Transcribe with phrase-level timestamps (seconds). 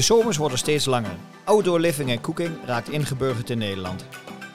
[0.00, 1.16] De zomers worden steeds langer.
[1.44, 4.04] Outdoor living en cooking raakt ingeburgerd in Nederland.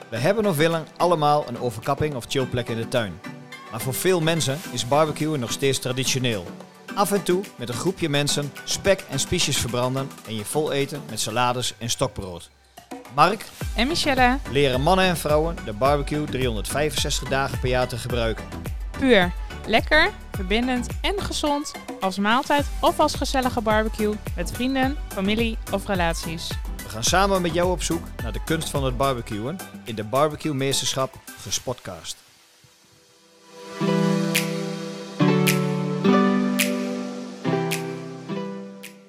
[0.08, 3.20] We hebben of willen allemaal een overkapping of chillplek in de tuin.
[3.70, 6.46] Maar voor veel mensen is barbecuen nog steeds traditioneel.
[6.94, 11.02] Af en toe met een groepje mensen spek en spiesjes verbranden en je vol eten
[11.10, 12.50] met salades en stokbrood.
[13.14, 13.44] Mark
[13.76, 18.44] En Michelle, leren mannen en vrouwen de barbecue 365 dagen per jaar te gebruiken.
[18.98, 19.32] puur.
[19.66, 21.72] Lekker, verbindend en gezond.
[22.00, 26.48] Als maaltijd of als gezellige barbecue met vrienden, familie of relaties.
[26.82, 30.04] We gaan samen met jou op zoek naar de kunst van het barbecuen in de
[30.04, 32.16] Barbecue Meesterschap Gespotcast.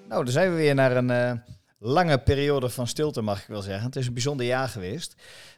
[0.07, 1.31] Nou, dan zijn we weer naar een eh,
[1.79, 3.85] lange periode van stilte, mag ik wel zeggen.
[3.85, 5.15] Het is een bijzonder jaar geweest.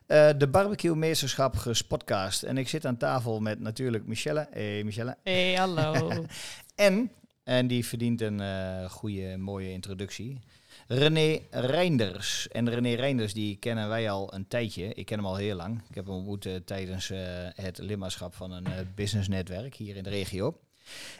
[0.09, 2.43] Eh, de Barbecue Meesterschap Gespotcast.
[2.43, 4.47] En ik zit aan tafel met natuurlijk Michelle.
[4.51, 5.17] Hey Michelle.
[5.23, 6.09] Hey, hallo.
[6.75, 7.11] En,
[7.43, 10.39] en die verdient een eh, goede, mooie introductie.
[10.87, 12.47] René Reinders.
[12.47, 14.93] En René Reinders, die kennen wij al een tijdje.
[14.93, 15.81] Ik ken hem al heel lang.
[15.89, 17.11] Ik heb hem ontmoet eh, tijdens
[17.53, 20.59] het lidmaatschap van een businessnetwerk hier in de regio.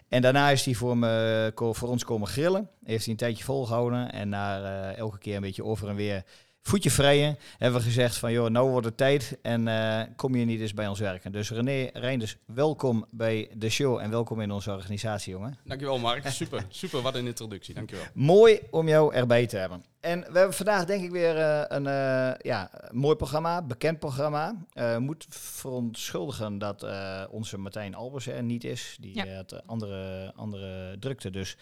[0.08, 2.70] En daarna is hij voor, me, voor ons komen grillen.
[2.84, 4.12] Heeft hij een tijdje volgehouden.
[4.12, 6.24] En na elke keer een beetje over en weer
[6.70, 10.46] voetje vrijen, hebben we gezegd van joh, nou wordt het tijd en eh, kom je
[10.46, 11.32] niet eens bij ons werken.
[11.32, 15.58] Dus René Reinders, welkom bij de show en welkom in onze organisatie, jongen.
[15.64, 18.06] Dankjewel Mark, super, super, wat een introductie, dankjewel.
[18.14, 19.84] Mooi om jou erbij te hebben.
[20.00, 24.56] En we hebben vandaag denk ik weer eh, een eh, ja, mooi programma, bekend programma.
[24.74, 26.86] Eh moet verontschuldigen dat
[27.30, 28.98] onze Martijn Albers er niet is.
[29.00, 29.36] Die Ja.
[29.36, 31.30] had andere, andere drukte.
[31.30, 31.58] Dus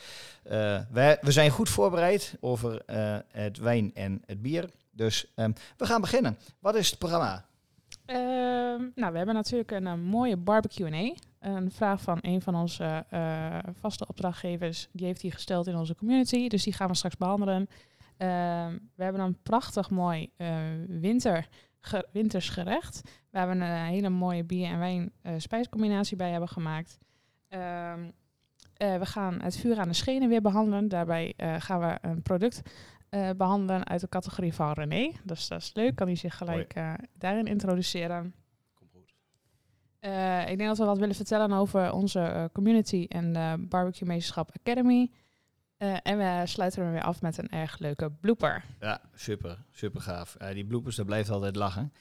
[0.91, 2.81] wij, we zijn goed voorbereid over
[3.31, 4.69] het wijn en het bier.
[4.91, 6.37] Dus ehm, we gaan beginnen.
[6.59, 7.45] Wat is het programma?
[8.05, 13.05] Ehm, nou, we hebben natuurlijk een, mooie barbecue Een vraag van een van onze
[13.79, 14.87] vaste opdrachtgevers.
[14.91, 16.47] Die heeft die gesteld in onze community.
[16.47, 17.69] Dus die gaan we straks behandelen.
[18.17, 20.57] Ehm, we hebben een prachtig mooi eh,
[20.87, 21.47] winter,
[21.79, 23.01] ge- winters gerecht.
[23.29, 26.97] We hebben een hele mooie bier- en wijn eh, spijscombinatie bij hebben gemaakt.
[27.47, 28.09] Ehm,
[28.73, 30.87] eh, we gaan het vuur aan de schenen weer behandelen.
[30.87, 32.61] Daarbij eh, gaan we een product
[33.09, 35.11] eh, behandelen uit de categorie van René.
[35.23, 35.95] Dus dat is leuk.
[35.95, 38.33] Kan hij zich gelijk eh, daarin introduceren.
[38.73, 39.13] Kom goed.
[39.99, 44.07] Eh, ik denk dat we wat willen vertellen over onze eh, community en de Barbecue
[44.07, 45.11] Meesterschap Academy.
[45.77, 48.63] Eh, en we sluiten er weer af met een erg leuke blooper.
[48.79, 50.35] Ja, super, super gaaf.
[50.35, 51.93] Eh, die bloopers, daar blijft altijd lachen.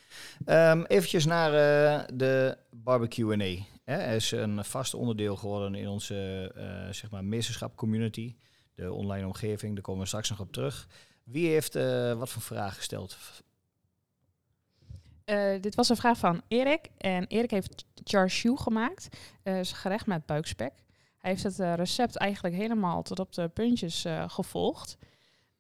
[0.45, 6.51] Ehm eventjes naar eh, de barbecue Hij is een vast onderdeel geworden in onze
[6.91, 8.37] zeg maar meesterschap community.
[8.75, 10.89] De online omgeving, daar komen we straks nog op terug.
[11.25, 11.75] Wie heeft
[12.15, 13.17] wat voor vragen gesteld?
[15.61, 16.89] Dit was een vraag van Erik.
[16.99, 19.09] En Erik heeft char siu gemaakt.
[19.43, 20.73] Is gerecht met buikspek.
[21.27, 24.99] Hij heeft het eh, recept eigenlijk helemaal tot op de puntjes eh, gevolgd.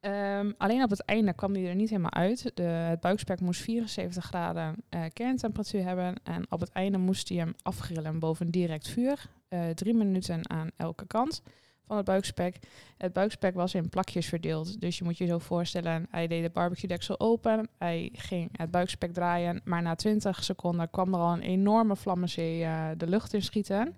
[0.00, 2.50] Ehm, alleen op het einde kwam hij er niet helemaal uit.
[2.54, 6.14] De, het buikspek moest 74 graden eh, kerntemperatuur hebben.
[6.22, 9.30] En op het einde moest hij hem afgrillen boven direct vuur.
[9.74, 11.42] Drie minuten aan elke kant
[11.86, 12.58] van het buikspek.
[12.96, 14.80] Het buikspek was in plakjes verdeeld.
[14.80, 17.68] Dus je moet je zo voorstellen, hij deed de barbecue deksel open.
[17.78, 19.60] Hij ging het buikspek draaien.
[19.64, 22.58] Maar na 20 seconden kwam er al een enorme vlammenzee
[22.96, 23.96] de lucht in schieten.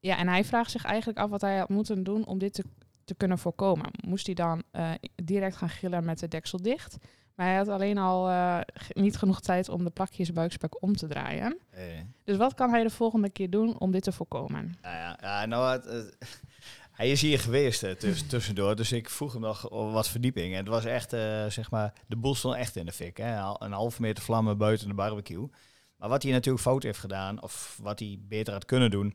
[0.00, 2.64] Ja, en hij vraagt zich eigenlijk af wat hij had moeten doen om dit te,
[3.04, 3.90] te kunnen voorkomen.
[4.06, 6.96] Moest hij dan eh, direct gaan grillen met de deksel dicht?
[7.34, 8.58] Maar hij had alleen al eh,
[8.92, 11.58] niet genoeg tijd om de plakjes buikspek om te draaien.
[11.70, 11.82] Eh,
[12.24, 14.76] Dus wat kan hij de volgende keer doen om dit te voorkomen?
[14.82, 16.16] nou ja, ja, nou, het, het-
[16.98, 20.52] hij is hier geweest eh, tuss- tussendoor, dus ik vroeg hem nog wat verdieping.
[20.52, 23.16] En het was echt, eh, zeg maar, de boel stond echt in de fik.
[23.16, 23.36] Hè?
[23.58, 25.48] Een halve meter vlammen buiten de barbecue.
[25.96, 29.14] Maar wat hij natuurlijk fout heeft gedaan, of wat hij beter had kunnen doen,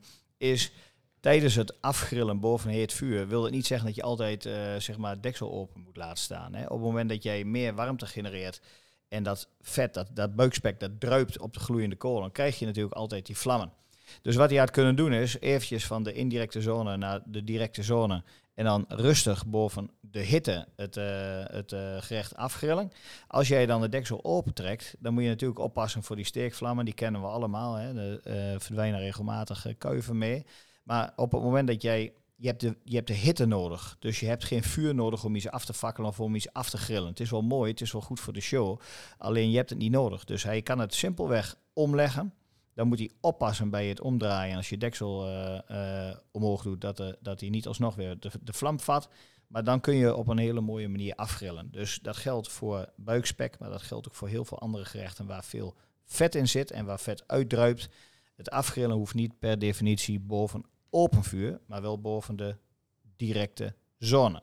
[0.50, 0.72] is
[1.20, 4.96] tijdens het afgrillen boven heet vuur, wil het niet zeggen dat je altijd, eh, zeg
[4.96, 6.54] maar, het deksel open moet laten staan.
[6.54, 6.64] Hè?
[6.64, 8.60] Op het moment dat jij meer warmte genereert
[9.08, 12.66] en dat vet, dat, dat buikspek, dat druipt op de gloeiende kool, dan krijg je
[12.66, 13.72] natuurlijk altijd die vlammen.
[14.22, 17.82] Dus wat hij had kunnen doen is eventjes van de indirecte zone naar de directe
[17.82, 18.22] zone.
[18.54, 21.04] En dan rustig boven de hitte het, eh,
[21.44, 22.90] het eh, gerecht afgrillen.
[23.26, 26.84] Als jij dan de deksel opentrekt, dan moet je natuurlijk oppassen voor die steekvlammen.
[26.84, 27.74] Die kennen we allemaal.
[27.74, 30.46] De, eh, verdwijnen regelmatig kuiven mee.
[30.82, 32.12] Maar op het moment dat jij...
[32.36, 33.96] Je hebt, de, je hebt de hitte nodig.
[33.98, 36.70] Dus je hebt geen vuur nodig om iets af te fakkelen of om iets af
[36.70, 37.08] te grillen.
[37.08, 38.80] Het is wel mooi, het is wel goed voor de show.
[39.18, 40.24] Alleen je hebt het niet nodig.
[40.24, 42.34] Dus hij kan het simpelweg omleggen.
[42.74, 44.56] Dan moet hij oppassen bij het omdraaien.
[44.56, 48.30] Als je deksel eh, eh, omhoog doet, dat, de, dat hij niet alsnog weer de,
[48.42, 49.08] de vlam vat.
[49.46, 51.70] Maar dan kun je op een hele mooie manier afgrillen.
[51.70, 55.44] Dus dat geldt voor buikspek, maar dat geldt ook voor heel veel andere gerechten waar
[55.44, 55.74] veel
[56.04, 57.88] vet in zit en waar vet uitdruipt.
[58.36, 62.56] Het afgrillen hoeft niet per definitie boven open vuur, maar wel boven de
[63.16, 64.42] directe zone.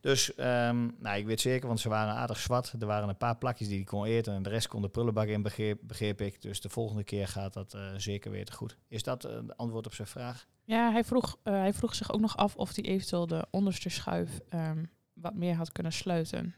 [0.00, 2.74] Dus ehm, nou, ik weet zeker, want ze waren aardig zwart.
[2.80, 5.26] Er waren een paar plakjes die hij kon eten en de rest kon de prullenbak
[5.26, 6.42] in, begreep, begreep ik.
[6.42, 8.76] Dus de volgende keer gaat dat eh, zeker weer te goed.
[8.88, 10.46] Is dat uh, het antwoord op zijn vraag?
[10.64, 13.88] Ja, hij vroeg, uh, hij vroeg zich ook nog af of hij eventueel de onderste
[13.88, 16.54] schuif um, wat meer had kunnen sluiten.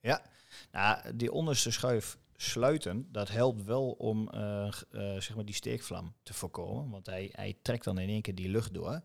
[0.00, 0.22] Ja,
[0.72, 4.28] nou, die onderste schuif sluiten, dat helpt wel om
[5.18, 6.90] zeg maar die steekvlam te voorkomen.
[6.90, 9.02] Want hij, hij trekt dan in één keer die lucht door.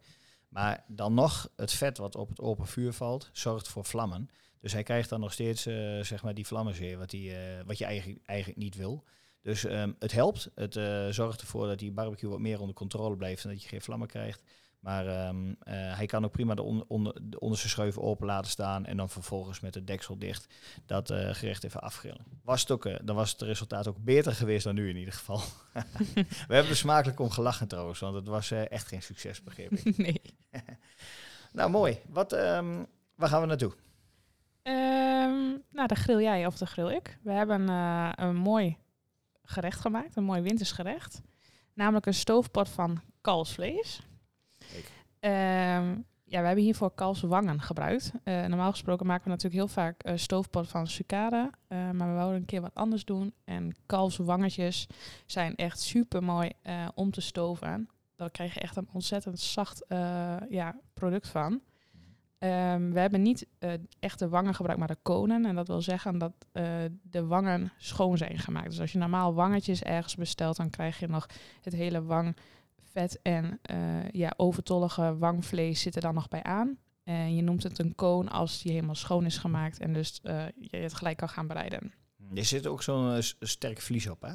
[0.57, 4.29] Maar dan nog, het vet wat op het open vuur valt, zorgt voor vlammen.
[4.59, 7.77] Dus hij krijgt dan nog steeds uh, zeg maar die vlammenzeer, wat, die, uh, wat
[7.77, 9.03] je eigenlijk, eigenlijk niet wil.
[9.41, 10.51] Dus um, het helpt.
[10.55, 13.67] Het uh, zorgt ervoor dat die barbecue wat meer onder controle blijft en dat je
[13.67, 14.43] geen vlammen krijgt.
[14.79, 18.85] Maar um, hij kan ook prima de, on, onder, de onderste scheuven open laten staan
[18.85, 20.53] en dan vervolgens met het deksel dicht
[20.85, 22.25] dat gerecht even afgrillen.
[22.43, 25.39] Was het ook, dan was het resultaat ook beter geweest dan nu in ieder geval.
[26.47, 29.97] We hebben er smakelijk om gelachen trouwens, want het was echt geen succes, begreep ik.
[30.07, 30.21] Nee.
[31.53, 31.99] nou, mooi.
[32.09, 32.85] Wat, um,
[33.15, 33.71] waar gaan we naartoe?
[34.63, 37.17] Um, nou, de grill jij of de grill ik.
[37.23, 38.77] We hebben een mooi
[39.47, 41.21] gerecht gemaakt, een mooi wintersgerecht.
[41.73, 44.01] Namelijk een stoofpot van kalfsvlees.
[45.27, 48.11] Um, ja, we hebben hiervoor kalfswangen gebruikt.
[48.23, 51.51] Uh, normaal gesproken maken we natuurlijk heel vaak uh, stoofpot van sucade.
[51.69, 53.33] Uh, maar we wouden een keer wat anders doen.
[53.43, 54.87] En kalfswangetjes
[55.25, 56.51] zijn echt super mooi
[56.93, 57.89] om te stoven.
[58.15, 59.85] Daar krijg je echt een ontzettend zacht
[60.49, 61.61] ja, product van.
[62.39, 63.47] Um, we hebben niet
[63.99, 65.45] echte wangen gebruikt, maar de konen.
[65.45, 66.33] En dat wil zeggen dat
[67.01, 68.69] de wangen schoon zijn gemaakt.
[68.69, 71.27] Dus als je normaal wangetjes ergens bestelt, dan krijg je nog
[71.61, 72.37] het hele wang
[72.97, 76.77] vet en uh, ja, overtollige wangvlees zitten dan nog bij aan.
[77.03, 80.45] En je noemt het een koon als die helemaal schoon is gemaakt en dus uh,
[80.59, 81.93] je het gelijk kan gaan bereiden.
[82.33, 84.33] Er zit ook zo'n uh, sterk vlies op, hè?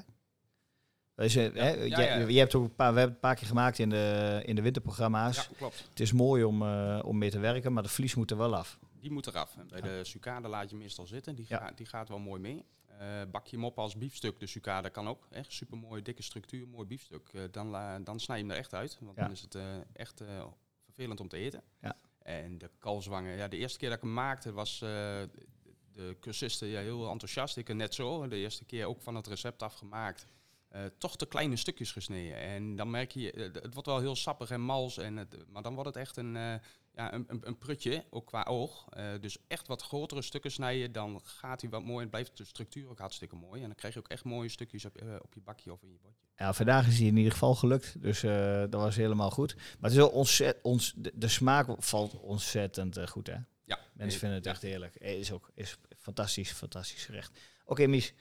[1.14, 3.28] Dus, ja, hè, ja, ja, je, je, hebt ook een paar, we hebben het een
[3.30, 5.36] paar keer gemaakt in de, in de winterprogramma's.
[5.36, 5.86] Ja, klopt.
[5.88, 8.56] Het is mooi om, uh, om mee te werken, maar de vlies moet er wel
[8.56, 8.78] af.
[9.00, 9.56] Die moet eraf.
[9.68, 11.34] Bij de sucade laat je meestal zitten.
[11.34, 12.64] Die, ga, die gaat wel mooi mee.
[13.02, 15.26] Uh, bak je hem op als biefstuk, de sucade kan ook.
[15.30, 17.32] Echt super mooie, dikke structuur, mooi biefstuk.
[17.32, 19.22] Uh, dan, uh, dan snij je hem er echt uit, want ja.
[19.22, 19.58] dan is het
[19.92, 20.22] echt
[20.84, 21.62] vervelend om te eten.
[21.80, 21.96] Ja.
[22.18, 26.80] En de kalzwangen, ja, de eerste keer dat ik hem maakte was de cursisten ja,
[26.80, 27.56] heel enthousiast.
[27.56, 30.26] Ik net zo, de eerste keer ook van het recept afgemaakt.
[30.98, 32.36] toch te kleine stukjes gesneden.
[32.36, 34.98] En dan merk je, het wordt wel heel sappig en mals.
[34.98, 36.60] En het, maar dan wordt het echt een
[36.94, 38.86] ja, een, een, een, prutje, ook qua oog.
[38.96, 42.44] Uh, dus echt wat grotere stukken snijden, dan gaat hij wat mooi en blijft de
[42.44, 43.60] structuur ook hartstikke mooi.
[43.60, 45.90] En dan krijg je ook echt mooie stukjes op, uh, op je bakje of in
[45.90, 46.26] je bordje.
[46.36, 49.54] Ja, vandaag is hij in ieder geval gelukt, dus uh, dat was helemaal goed.
[49.54, 53.36] Maar het is wel ontzettend, ons, de, de, smaak valt ontzettend goed, hè?
[53.64, 53.78] Ja.
[53.92, 54.52] Mensen vinden het ja.
[54.52, 54.96] echt heerlijk.
[54.96, 57.30] Is ook is fantastisch, fantastisch gerecht.
[57.62, 58.14] Oké, okay, Mies.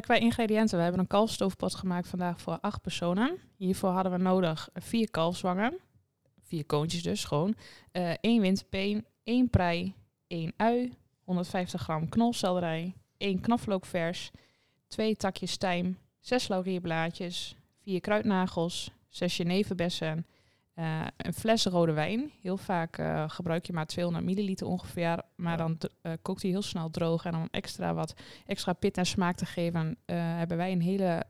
[0.00, 3.38] qua ingrediënten, we hebben een kalfstoofpot gemaakt vandaag voor acht personen.
[3.56, 5.78] Hiervoor hadden we nodig vier kalfswangen
[6.48, 7.54] vier koontjes dus gewoon.
[7.92, 9.94] Uh, één winterpeen, één prei,
[10.26, 10.92] één ui,
[11.24, 14.30] 150 gram knolselderij, één knoflookvers,
[14.86, 20.26] twee takjes tijm, zes laurierblaadjes, vier kruidnagels, zes jeneverbessen,
[20.78, 22.30] uh, een fles rode wijn.
[22.42, 25.56] Heel vaak uh, gebruik je maar 200 milliliter ongeveer, maar ja.
[25.56, 27.24] dan uh, kookt hij heel snel droog.
[27.24, 28.14] En om extra wat
[28.46, 31.26] extra pit en smaak te geven, hebben wij een hele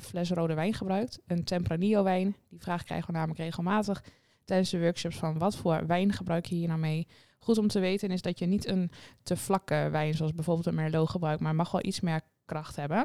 [0.00, 1.20] fles rode wijn gebruikt.
[1.26, 4.02] Een Tempranillo wijn, die vraag krijgen we namelijk regelmatig
[4.50, 7.06] tijdens de workshops van wat voor wijn gebruik je hier nou mee.
[7.38, 8.90] Goed om te weten is dat je niet een
[9.22, 12.98] te vlakke wijn, zoals bijvoorbeeld een Merlot gebruikt, maar mag wel iets meer kracht hebben.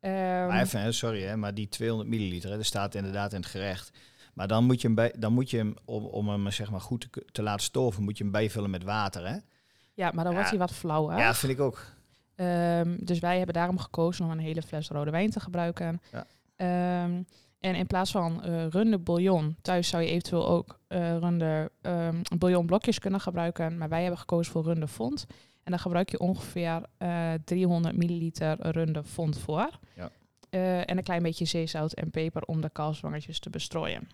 [0.00, 0.10] Um,
[0.46, 3.90] maar even, sorry, hè, maar die 200 milliliter, dat staat inderdaad in het gerecht.
[4.34, 6.80] Maar dan moet je hem, bij, dan moet je hem om, om hem zeg maar,
[6.80, 9.28] goed te, te laten stoven, moet je hem bijvullen met water.
[9.28, 9.36] Hè?
[9.94, 10.38] Ja, maar dan ja.
[10.38, 11.18] wordt hij wat flauwer.
[11.18, 11.84] Ja, vind ik ook.
[12.36, 16.00] Um, dus wij hebben daarom gekozen om een hele fles rode wijn te gebruiken.
[16.12, 17.04] Ja.
[17.04, 17.26] Um,
[17.60, 22.22] en in plaats van uh, runde bouillon, thuis zou je eventueel ook uh, runde um,
[22.38, 23.78] bouillonblokjes kunnen gebruiken.
[23.78, 25.26] Maar wij hebben gekozen voor runde fond.
[25.62, 29.78] En dan gebruik je ongeveer uh, 300 milliliter runde fond voor.
[29.94, 30.10] Ja.
[30.84, 34.08] En een klein beetje zeezout en peper om de kalfswangetjes te bestrooien.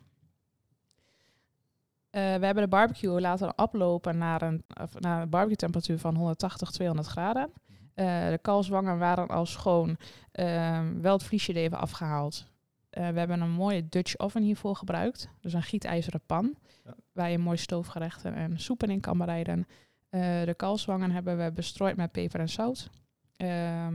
[2.11, 4.65] we hebben de barbecue laten oplopen naar een,
[4.99, 7.53] naar een barbecue temperatuur van 180, 200 graden.
[7.95, 9.97] de kalfswangen waren al schoon.
[10.33, 12.54] Ehm, wel het vliesje er even afgehaald.
[12.99, 15.29] Uh, we hebben een mooie Dutch oven hiervoor gebruikt.
[15.41, 16.57] Dus een gietijzeren pan.
[16.85, 16.95] Ja.
[17.13, 19.67] Waar je mooi stoofgerechten en soepen in kan bereiden.
[20.11, 22.91] Uh, de kalfswangen hebben we bestrooid met peper en zout.
[23.37, 23.49] Uh,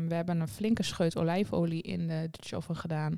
[0.07, 3.17] we hebben een flinke scheut olijfolie in de Dutch oven gedaan.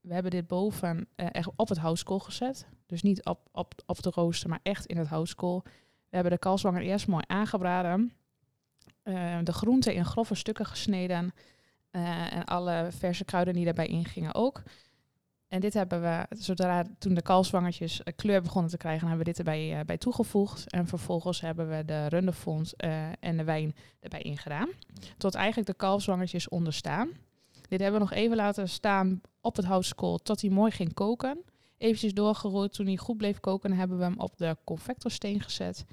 [0.00, 2.66] We hebben dit boven echt op het houtskool gezet.
[2.86, 5.62] Dus niet op, op, op de rooster, maar echt in het houtskool.
[6.08, 8.12] We hebben de kalfswangen eerst mooi aangebraden.
[9.42, 11.32] de groenten in grove stukken gesneden.
[11.90, 14.62] en alle verse kruiden die daarbij ingingen ook.
[15.52, 19.32] En dit hebben we, zodra toen de kalfswangertjes eh, kleur begonnen te krijgen, hebben we
[19.32, 20.70] dit erbij eh, bij toegevoegd.
[20.70, 24.68] En vervolgens hebben we de rundefond eh, en de wijn erbij ingedaan.
[25.16, 27.10] Tot eigenlijk de kalfswangertjes onderstaan.
[27.68, 31.44] Dit hebben we nog even laten staan op het houtskool tot hij mooi ging koken.
[31.78, 32.72] Eventjes doorgeroerd.
[32.72, 35.84] Toen hij goed bleef koken, hebben we hem op de convectorsteen gezet.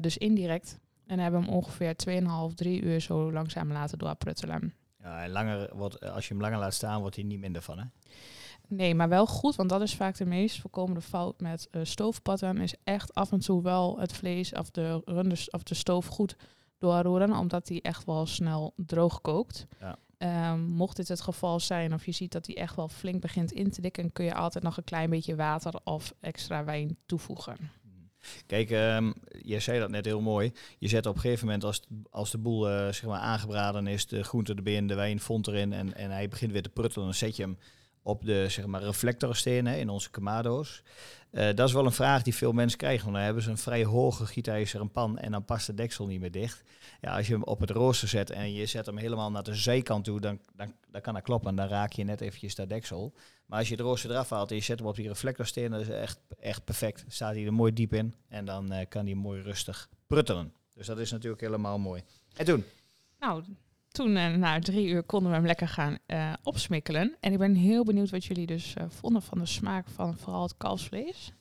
[0.00, 0.78] Dus indirect.
[1.06, 1.94] En hebben hem ongeveer
[2.50, 4.74] 2,5, 3 uur zo langzaam laten doorpruttelen.
[4.98, 7.78] Ja, en langer wordt, als je hem langer laat staan, wordt hij niet minder van,
[7.78, 7.84] hè?
[8.70, 12.58] Nee, maar wel goed, want dat is vaak de meest voorkomende fout met eh stoofpatten.
[12.58, 16.36] Is echt af en toe wel het vlees of de, runders, of de stoof goed
[16.78, 19.66] doorroeren, omdat die echt wel snel droog kookt.
[19.80, 19.98] Ja.
[20.18, 23.52] Ehm, mocht dit het geval zijn, of je ziet dat die echt wel flink begint
[23.52, 27.56] in te dikken, kun je altijd nog een klein beetje water of extra wijn toevoegen.
[28.46, 29.12] Kijk, ehm
[29.42, 30.52] jij zei dat net heel mooi.
[30.78, 34.06] Je zet op een gegeven moment, als, als de boel eh, zeg maar aangebraden is,
[34.06, 37.14] de groente erbij, de wijn, font erin en, en hij begint weer te pruttelen, dan
[37.14, 37.58] zet je hem
[38.02, 40.82] op de zeg maar, reflectorsteen hè, in onze kamado's.
[41.30, 43.02] Eh, dat is wel een vraag die veel mensen krijgen.
[43.02, 46.20] Want dan hebben ze een vrij hoge gietijzeren pan en dan past de deksel niet
[46.20, 46.62] meer dicht.
[47.00, 49.54] Ja, als je hem op het rooster zet en je zet hem helemaal naar de
[49.54, 50.40] zijkant toe, dan,
[50.90, 51.54] dan, kan dat kloppen.
[51.54, 53.12] Dan raak je net eventjes dat deksel.
[53.46, 55.80] Maar als je het rooster eraf haalt en je zet hem op die reflectorsteen, dan
[55.80, 57.04] is echt, echt perfect.
[57.08, 60.52] Staat hij er mooi diep in en dan eh, kan hij mooi rustig pruttelen.
[60.74, 62.02] Dus dat is natuurlijk helemaal mooi.
[62.36, 62.64] En toen?
[63.18, 63.42] Nou,
[63.92, 67.16] toen eh, na drie uur konden we hem lekker gaan eh, opsmikkelen.
[67.20, 70.42] En ik ben heel benieuwd wat jullie dus eh, vonden van de smaak van vooral
[70.42, 71.32] het kalfsvlees.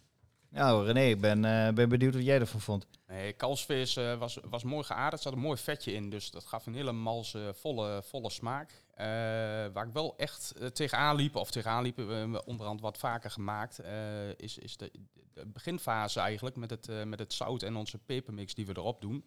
[0.49, 2.87] Nou, René, ik ben, eh, ben benieuwd wat jij ervan vond.
[3.07, 5.13] Nee, kalfsvis eh, was, was mooi geaard.
[5.13, 8.83] Er zat een mooi vetje in, dus dat gaf een hele malse, volle, volle smaak.
[8.93, 9.05] Eh,
[9.73, 14.29] waar ik wel echt tegenaan liep, of tegenaan liep, uh, onderhand wat vaker gemaakt, eh,
[14.29, 14.91] is, is de,
[15.33, 19.01] de beginfase eigenlijk met het, eh, met het zout en onze pepermix die we erop
[19.01, 19.25] doen.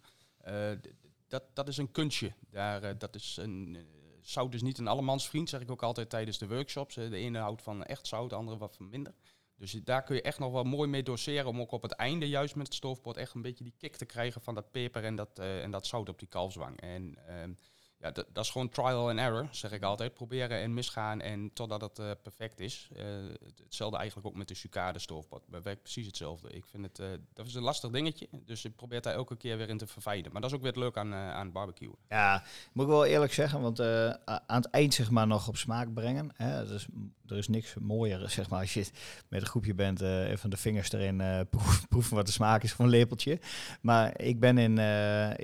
[1.33, 2.33] Dat, dat is een kunstje.
[2.51, 3.83] Daar, eh, dat is een, eh,
[4.21, 6.97] zout is niet een allemansvriend, zeg ik ook altijd tijdens de workshops.
[6.97, 9.15] Eh, de ene houdt van echt zout, de andere wat van minder.
[9.57, 12.29] Dus daar kun je echt nog wel mooi mee doseren om ook op het einde,
[12.29, 15.17] juist met het stoofpot, echt een beetje die kick te krijgen van dat peper en
[15.17, 16.81] dat, en dat zout op die kalfswang.
[16.81, 17.53] En ehm,
[18.03, 20.15] ja, dat, dat is gewoon trial and error, zeg ik altijd.
[20.15, 22.89] Proberen en misgaan en totdat het eh, perfect is.
[22.97, 23.05] Eh,
[23.45, 25.43] het- hetzelfde eigenlijk ook met de sucade stoofpot.
[25.49, 26.49] Dat werkt precies hetzelfde.
[26.51, 29.57] Ik vind het, eh, dat is een lastig dingetje, dus ik probeer daar elke keer
[29.57, 30.33] weer in te verfijnen.
[30.33, 31.93] Maar dat is ook weer leuk aan, aan barbecue.
[32.09, 32.43] Ja,
[32.73, 36.31] moet ik wel eerlijk zeggen, want aan het eind zeg maar nog op smaak brengen.
[36.35, 36.87] Hè, dus,
[37.27, 38.87] er is niks mooier zeg maar als je
[39.29, 41.47] met een groepje bent, even de vingers erin
[41.89, 43.41] proeven wat de smaak is van een lepeltje.
[43.81, 44.77] Maar ik ben in,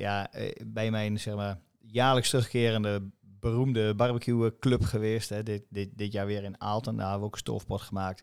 [0.00, 0.30] ja,
[0.66, 1.58] bij mijn zeg maar
[1.90, 5.28] jaarlijks terugkerende beroemde barbecue club geweest.
[5.28, 8.22] Hè, dit, dit, dit jaar weer in Aalten, daar hebben we ook een stoofpot gemaakt.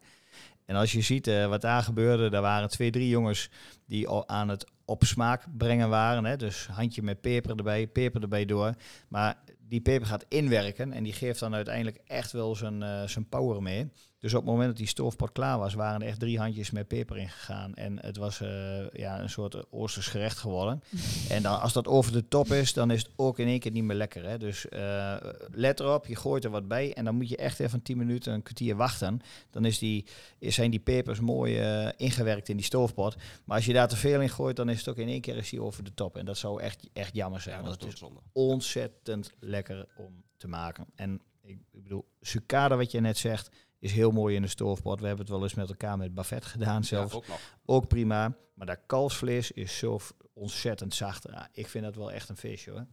[0.65, 3.49] En als je ziet eh, wat daar gebeurde, daar waren twee, drie jongens
[3.87, 6.25] die aan het op smaak brengen waren.
[6.25, 6.37] Hè?
[6.37, 8.73] Dus handje met peper erbij, peper erbij door.
[9.07, 13.29] Maar die peper gaat inwerken en die geeft dan uiteindelijk echt wel zijn, eh, zijn
[13.29, 13.91] power mee.
[14.25, 16.87] Dus op het moment dat die stoofpot klaar was, waren er echt drie handjes met
[16.87, 17.75] peper ingegaan.
[17.75, 20.83] En het was eh, ja, een soort oosters gerecht geworden.
[21.29, 23.71] en dan, als dat over de top is, dan is het ook in één keer
[23.71, 24.29] niet meer lekker.
[24.29, 24.37] Hè?
[24.37, 25.15] Dus eh,
[25.51, 28.33] let erop, je gooit er wat bij en dan moet je echt even 10 minuten,
[28.33, 29.21] een kwartier wachten.
[29.49, 30.05] Dan is die,
[30.39, 33.15] zijn die pepers mooi eh, ingewerkt in die stoofpot.
[33.43, 35.35] Maar als je daar te veel in gooit, dan is het ook in één keer
[35.35, 36.17] is die over de top.
[36.17, 37.55] En dat zou echt, echt jammer zijn.
[37.55, 40.85] Ja, want dat is het is ontzettend lekker om te maken.
[40.95, 43.49] En ik, ik bedoel, sucade wat je net zegt,
[43.85, 44.99] is heel mooi in de stoofpot.
[44.99, 47.11] We hebben het wel eens met elkaar met Buffet gedaan zelfs.
[47.11, 47.39] Ja, ook nog.
[47.65, 48.35] Ook prima.
[48.53, 49.99] Maar dat kalfsvlees is zo
[50.33, 51.27] ontzettend zacht.
[51.31, 52.85] Ja, ik vind dat wel echt een feestje hoor.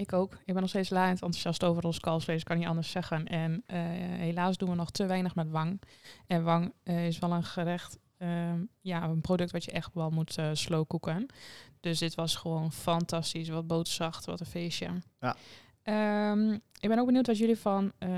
[0.00, 0.32] Ik ook.
[0.32, 3.26] Ik ben nog steeds laaiend enthousiast over ons kalfsvlees, kan niet anders zeggen.
[3.26, 5.82] En eh, helaas doen we nog te weinig met wang.
[6.26, 10.10] En wang eh, is wel een gerecht, ehm, ja, een product wat je echt wel
[10.10, 11.26] moet uh, slow cooken.
[11.80, 13.48] Dus dit was gewoon fantastisch.
[13.48, 14.88] Wat boterzacht, wat een feestje.
[15.20, 15.36] Ja.
[15.90, 18.10] Ehm, ik ben ook benieuwd wat jullie van uh,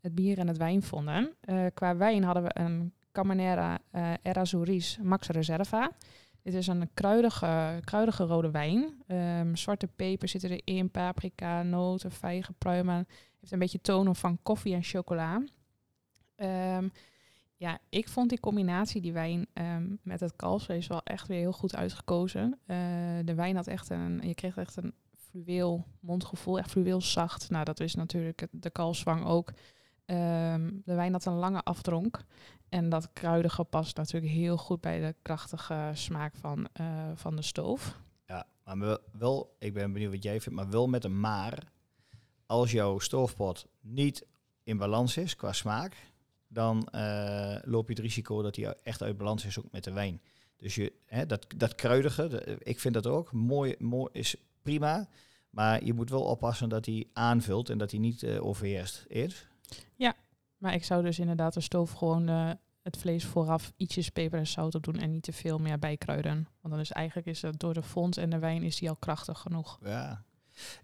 [0.00, 1.34] het, bier en het wijn vonden.
[1.44, 5.90] Uh, qua wijn hadden we een Camanera uh, Errázuriz Max Reserva.
[6.42, 9.02] Dit is een kruidige, kruidige rode wijn.
[9.06, 13.06] Um, zwarte peper zitten erin, paprika, noten, vijgen, pruimen.
[13.40, 15.42] Heeft een beetje tonen van koffie en chocola.
[16.36, 16.92] Um,
[17.56, 19.46] ja, ik vond die combinatie, die wijn
[20.02, 22.58] met het kalfsvlees, wel echt weer heel goed uitgekozen.
[23.24, 24.94] De wijn had echt een, je kreeg echt een
[25.30, 27.50] fluweel mondgevoel, echt fluweel zacht.
[27.50, 29.48] Nou, dat is natuurlijk de kalfswang ook.
[29.48, 32.24] Um, de wijn had een lange afdronk.
[32.68, 37.42] En dat kruidige past natuurlijk heel goed bij de krachtige smaak van, uh, van de
[37.42, 38.00] stoof.
[38.26, 41.72] Ja, maar wel, ik ben benieuwd wat jij vindt, maar wel met een maar.
[42.46, 44.26] Als jouw stoofpot niet
[44.62, 45.96] in balans is qua smaak,
[46.48, 49.92] dan uh, loop je het risico dat hij echt uit balans is ook met de
[49.92, 50.20] wijn.
[50.56, 54.36] Dus je, hè, dat, dat kruidige, ik vind dat ook mooi, mooi, is
[54.70, 55.08] prima.
[55.50, 59.46] Maar je moet wel oppassen dat hij aanvult en dat hij niet uh, overheerst is.
[59.94, 60.14] Ja,
[60.58, 62.50] Maar ik zou dus inderdaad de stoof gewoon eh,
[62.82, 66.48] het vlees vooraf ietsjes peper en zout op doen en niet te veel meer bijkruiden.
[66.60, 68.96] Want dan is eigenlijk is het door de fond en de wijn is die al
[68.96, 69.78] krachtig genoeg.
[69.82, 70.24] Ja.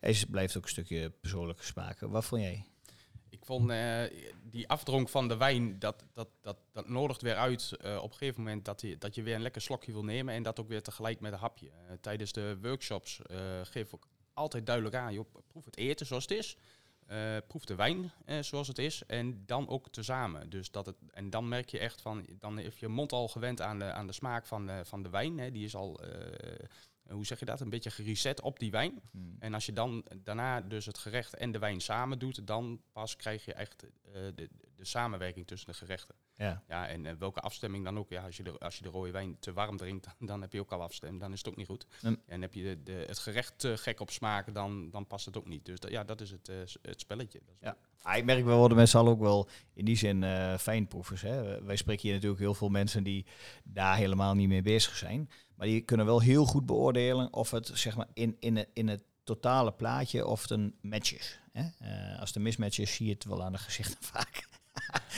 [0.01, 2.01] Het blijft ook een stukje persoonlijke smaak.
[2.01, 2.65] Wat vond jij?
[3.29, 4.03] Ik vond eh,
[4.43, 8.17] die afdronk van de wijn, dat, dat, dat, dat nodigt weer uit eh, op een
[8.17, 10.69] gegeven moment dat, je dat je weer een lekker slokje wil nemen en dat ook
[10.69, 11.71] weer tegelijk met een hapje.
[11.71, 13.21] Eh, tijdens de workshops
[13.63, 14.05] geef ik
[14.35, 16.57] altijd duidelijk aan, joh, proef het eten zoals het is.
[17.47, 20.51] proef de wijn zoals het is en dan ook tezamen.
[20.51, 23.61] Dus dat het, en dan merk je echt van, dan heeft je mond al gewend
[23.61, 25.39] aan de, aan de smaak van, van de wijn.
[25.39, 25.51] Hè.
[25.51, 26.01] Die is al
[27.09, 29.01] hoe zeg je dat, een beetje gereset op die wijn.
[29.11, 29.37] Hmm.
[29.39, 33.17] En als je dan daarna dus het gerecht en de wijn samen doet, dan pas
[33.17, 34.49] krijg je echt uh, de, de
[34.87, 36.15] samenwerking tussen de gerechten.
[36.35, 36.63] Ja.
[36.69, 38.11] ja en uh, welke afstemming dan ook.
[38.11, 40.61] Ja, als je, de, als je de rode wijn te warm drinkt, dan heb je
[40.61, 41.21] ook al afstemming.
[41.21, 41.87] Dan is het ook niet goed.
[42.27, 45.37] En heb je de, de, het gerecht te gek op smaken, dan, dan past het
[45.37, 45.65] ook niet.
[45.65, 47.41] Dus dat, ja, dat is het, uh, het spelletje.
[47.45, 47.77] Dat is ja.
[48.03, 51.23] Ah, ik merk wel, worden mensen al ook wel in die zin uh, fijnproevers.
[51.23, 51.63] Hè?
[51.65, 53.27] Wij spreken hier natuurlijk heel veel mensen die
[53.65, 55.31] daar helemaal niet mee bezig zijn.
[55.55, 58.89] Maar die kunnen wel heel goed beoordelen of het zeg maar in, in, het, in
[58.89, 61.41] het totale plaatje of het een match is.
[61.53, 61.63] Hè?
[61.63, 64.49] Uh, als het een mismatch is, zie je het wel aan de gezichten vaak.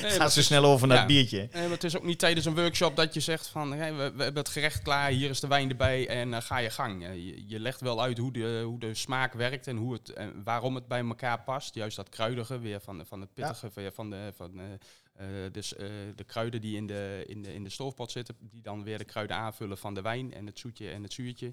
[0.03, 1.49] Nee, Gaat ze snel over naar het biertje.
[1.53, 4.13] Nee, maar het is ook niet tijdens een workshop dat je zegt van hey, we,
[4.17, 7.05] we, hebben het gerecht klaar, hier is de wijn erbij en uh, ga je gang.
[7.05, 10.43] je, je, legt wel uit hoe de, hoe de smaak werkt en, hoe het, en
[10.45, 11.75] waarom het bij elkaar past.
[11.75, 13.91] Juist dat kruidige weer van, van het pittige ja.
[13.91, 17.71] van, de, van uh, dus uh, de kruiden die in de, in, de, in de
[17.71, 21.03] stoofpot zitten, die dan weer de kruiden aanvullen van de wijn en het zoetje en
[21.03, 21.53] het zuurtje.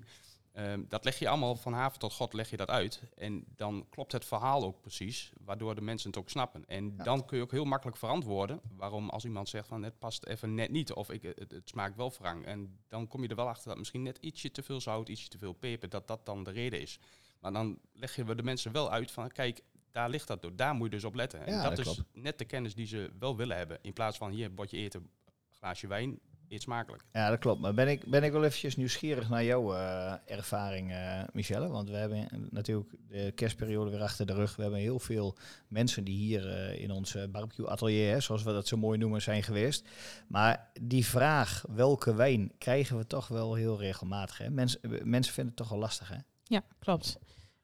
[0.57, 3.01] Um, dat leg je allemaal van haven tot god leg je dat uit.
[3.15, 6.63] En dan klopt het verhaal ook precies, waardoor de mensen het ook snappen.
[6.67, 10.25] En dan kun je ook heel makkelijk verantwoorden waarom als iemand zegt van het past
[10.25, 12.45] even net niet of ik, het, het, smaakt wel wrang.
[12.45, 15.27] En dan kom je er wel achter dat misschien net ietsje te veel zout, ietsje
[15.27, 16.99] te veel peper, dat dat dan de reden is.
[17.39, 20.55] Maar dan leggen we de mensen wel uit van kijk, daar ligt dat door.
[20.55, 21.45] Daar moet je dus op letten.
[21.45, 23.79] En dat, is net de kennis die ze wel willen hebben.
[23.81, 25.09] In plaats van hier bord je eten,
[25.49, 27.03] glaasje wijn, eet smakelijk.
[27.11, 27.61] Ja, dat klopt.
[27.61, 31.67] Maar ben ik, ben ik wel eventjes nieuwsgierig naar jouw uh, ervaring, uh, Michelle?
[31.67, 34.55] Want we hebben natuurlijk de kerstperiode weer achter de rug.
[34.55, 38.67] We hebben heel veel mensen die hier uh, in ons barbecue atelier, zoals we dat
[38.67, 39.89] zo mooi noemen, zijn geweest.
[40.27, 44.37] Maar die vraag, welke wijn, krijgen we toch wel heel regelmatig.
[44.37, 44.49] Hè?
[44.49, 46.17] Mensen, mensen vinden het toch wel lastig, hè?
[46.43, 47.19] Ja, klopt.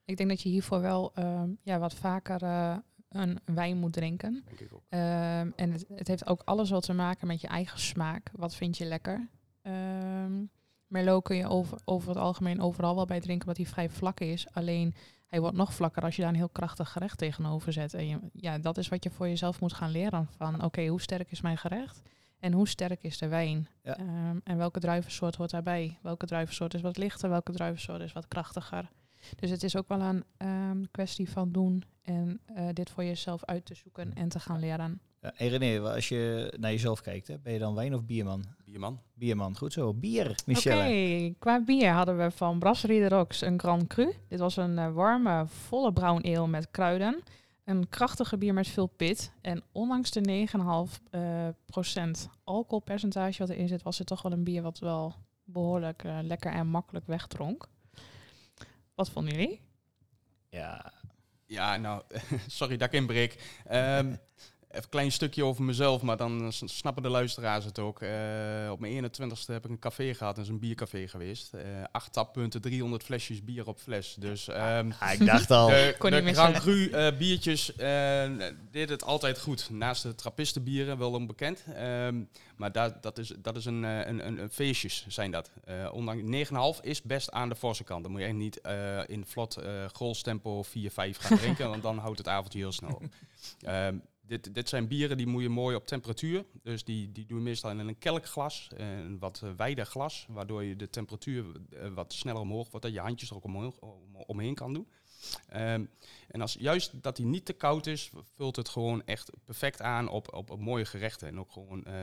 [0.05, 2.77] Ik denk dat je hiervoor wel ehm, ja, wat vaker uh,
[3.11, 4.43] een wijn moet drinken.
[4.45, 4.81] Denk ik ook.
[4.89, 8.31] Um, en het, het, heeft ook alles wat te maken met je eigen smaak.
[8.35, 9.27] Wat vind je lekker?
[9.61, 10.49] Um,
[10.87, 14.19] Merlot kun je over, over het algemeen overal wel bij drinken, omdat hij vrij vlak
[14.19, 14.47] is.
[14.53, 14.95] Alleen
[15.27, 17.93] hij wordt nog vlakker als je daar een heel krachtig gerecht tegenover zet.
[17.93, 20.27] En je, ja, dat is wat je voor jezelf moet gaan leren.
[20.37, 22.01] Van oké, hoe sterk is mijn gerecht?
[22.39, 23.67] En hoe sterk is de wijn?
[23.83, 23.99] Ja.
[23.99, 25.97] Um, en welke druivensoort hoort daarbij?
[26.01, 27.29] Welke druivensoort is wat lichter?
[27.29, 28.91] Welke druivensoort is wat krachtiger?
[29.39, 33.45] Dus het is ook wel een um, kwestie van doen en uh, dit voor jezelf
[33.45, 35.01] uit te zoeken en te gaan leren.
[35.21, 38.45] Ja, en René, als je naar jezelf kijkt, hè, ben je dan wijn of bierman?
[38.65, 38.99] Bierman.
[39.13, 39.93] Bierman, goed zo.
[39.93, 40.75] Bier, Michelle.
[40.75, 44.13] Oké, okay, qua bier hadden we van Brasserie de Rox een Grand Cru.
[44.27, 47.23] Dit was een uh, warme, volle brown ale met kruiden.
[47.63, 49.33] Een krachtige bier met veel pit.
[49.41, 50.61] En ondanks de 9,5%
[51.11, 56.03] uh, procent alcoholpercentage wat erin zit, was het toch wel een bier wat wel behoorlijk
[56.03, 57.67] uh, lekker en makkelijk wegdronk.
[59.01, 59.61] Wat vonden jullie?
[60.49, 60.93] Ja,
[61.45, 62.03] ja nou,
[62.47, 63.61] sorry dat ik inbreek.
[63.71, 64.19] Um,
[64.71, 68.01] Even een klein stukje over mezelf, maar dan snappen de luisteraars het ook.
[68.01, 68.09] Uh,
[68.71, 71.53] op mijn 21ste heb ik een café gehad, dat is een biercafé geweest.
[71.53, 74.15] Uh, acht tappunten, 300 flesjes bier op fles.
[74.19, 75.67] Dus um, ja, ik dacht al.
[75.67, 77.73] De, de Grand Cru uh, biertjes
[78.71, 79.69] deed het altijd goed.
[79.69, 81.63] Naast de trappistenbieren, wel onbekend.
[81.77, 85.51] Um, maar dat, dat, is, dat is een, een, een, een feestjes, zijn dat.
[85.91, 88.03] ondanks 9,5 is best aan de forse kant.
[88.03, 88.61] Dan moet je echt niet
[89.05, 89.57] in vlot
[90.01, 93.03] uh, tempo 4-5 gaan drinken, want dan houdt het avondje heel snel op.
[93.67, 96.45] Um, dit, dit zijn bieren die moet je mooi op temperatuur.
[96.63, 100.63] Dus die, die doe je meestal in een kelkglas, een wat uh, wijder glas, waardoor
[100.63, 104.15] je de temperatuur uh, wat sneller omhoog wordt, dat je handjes er ook omhoog, om,
[104.15, 104.87] omheen kan doen.
[105.53, 105.89] Um,
[106.27, 110.09] en als juist dat hij niet te koud is, vult het gewoon echt perfect aan
[110.09, 111.27] op, op, mooie gerechten.
[111.27, 111.93] En ook gewoon uh,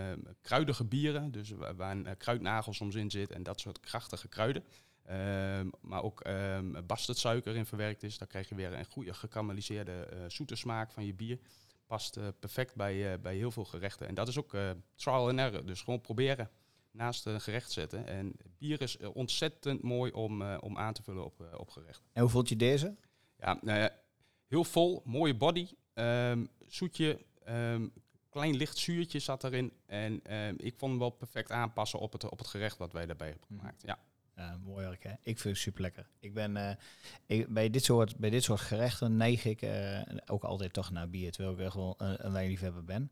[0.42, 4.64] kruidige bieren, dus waar, een kruidnagel soms in zit en dat soort krachtige kruiden.
[5.10, 8.18] Um, maar ook um, bastardsuiker in verwerkt is.
[8.18, 11.38] Dan krijg je weer een goede gekarameliseerde zoete smaak van je bier
[11.88, 14.08] past uh, perfect bij, uh, bij heel veel gerechten.
[14.08, 15.66] En dat is ook uh, trial and error.
[15.66, 16.50] Dus gewoon proberen
[16.90, 18.06] naast een gerecht zetten.
[18.06, 22.02] En bier is ontzettend mooi om, om aan te vullen op, op gerecht.
[22.12, 22.96] En hoe voelt je deze?
[23.36, 23.90] Ja, nou
[24.48, 25.68] heel vol, mooie body.
[25.94, 27.92] Um, zoetje, um,
[28.28, 29.72] klein licht zuurtje zat erin.
[29.86, 33.06] En um, ik vond hem wel perfect aanpassen op het, op het gerecht wat wij
[33.06, 33.58] daarbij hebben mhm.
[33.58, 33.82] gemaakt.
[33.82, 33.98] Ja.
[34.38, 35.10] Uh, mooi werk, hè?
[35.10, 36.06] Ik vind het super lekker.
[36.20, 36.70] Ik ben uh,
[37.26, 41.10] ik, bij, dit soort, bij dit soort gerechten neig ik uh, ook altijd toch naar
[41.10, 43.10] bier, terwijl ik echt wel een, een wijnliefhebber ben.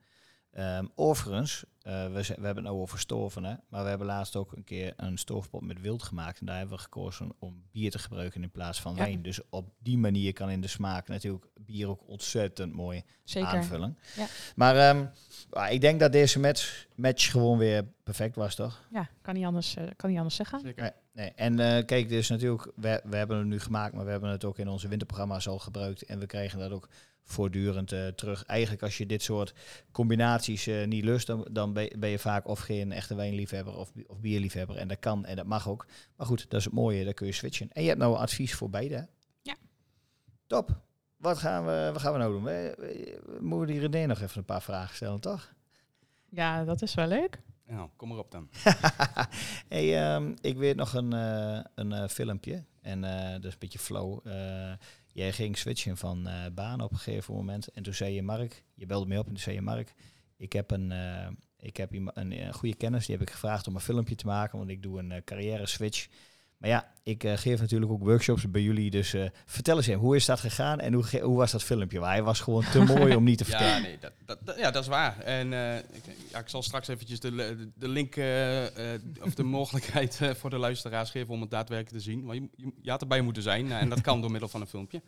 [0.57, 4.65] Ehm, overigens, eh, we, we hebben het nou over maar we hebben laatst ook een
[4.65, 6.41] keer een stoofpot met wild gemaakt.
[6.41, 8.99] En daar hebben we gekozen om bier te gebruiken in plaats van Ja.
[8.99, 9.23] wijn.
[9.23, 13.49] Dus op die manier kan in de smaak natuurlijk bier ook ontzettend mooi Zeker.
[13.49, 13.99] aanvullen.
[14.17, 14.27] Ja.
[14.57, 15.07] Maar ehm,
[15.51, 18.87] ah, ik denk dat deze match, match gewoon weer perfect was, toch?
[18.93, 20.61] Ja, kan niet anders, eh, kan niet anders zeggen.
[20.61, 20.83] Zeker.
[20.83, 21.33] Nee, nee.
[21.35, 24.45] En eh, kijk, dus natuurlijk, we, we hebben het nu gemaakt, maar we hebben het
[24.45, 26.03] ook in onze winterprogramma's al gebruikt.
[26.03, 26.89] En we krijgen dat ook
[27.29, 28.45] voortdurend eh, terug.
[28.45, 29.55] Eigenlijk als je dit soort
[29.93, 34.21] combinaties eh, niet lust, dan, dan ben, je- vaak of geen echte wijnliefhebber of, of
[34.21, 34.77] bierliefhebber.
[34.77, 35.87] En dat kan en dat mag ook.
[36.17, 37.69] Maar goed, dat is het mooie, daar kun je switchen.
[37.73, 38.95] En je hebt nou advies voor beide.
[38.95, 39.03] hè?
[39.43, 39.55] Ja.
[40.47, 40.81] Top.
[41.17, 42.43] Wat gaan we, wat gaan we nou doen?
[42.45, 45.53] We, we- we moeten die René nog even een paar vragen stellen, toch?
[46.29, 47.41] Ja, dat is wel leuk.
[47.67, 48.49] Nou, kom erop dan.
[49.69, 52.65] hey, ehm, ik weet nog een, eh, een eh, filmpje.
[52.81, 54.27] En eh, dat is een beetje flow.
[54.27, 54.73] Eh,
[55.07, 57.69] jij ging switchen van eh, baan op een gegeven moment.
[57.69, 59.95] En toen zei je, Mark, je belde me op en toen zei je, Mark,
[60.37, 63.07] ik heb een, eh, ik heb een, eh, goede kennis.
[63.07, 66.07] Die heb ik gevraagd om een filmpje te maken, want ik doe een carrière switch.
[66.57, 68.91] Maar ja, ik eh, geef natuurlijk ook workshops bij jullie.
[68.91, 72.01] Dus eh, vertel eens even, hoe is dat gegaan en hoe, hoe was dat filmpje?
[72.01, 73.73] Maar hij was gewoon te mooi om niet te vertellen.
[73.75, 75.21] Ja, nee, dat, dat, dat- ja, dat is waar.
[75.21, 78.15] En eh, ik, ja, ik zal straks eventjes de, de, de link
[79.23, 82.25] of de mogelijkheid voor de luisteraars geven om het daadwerkelijk te zien.
[82.25, 84.67] Maar je, je, je had erbij moeten zijn en dat kan door middel van een
[84.67, 85.03] filmpje.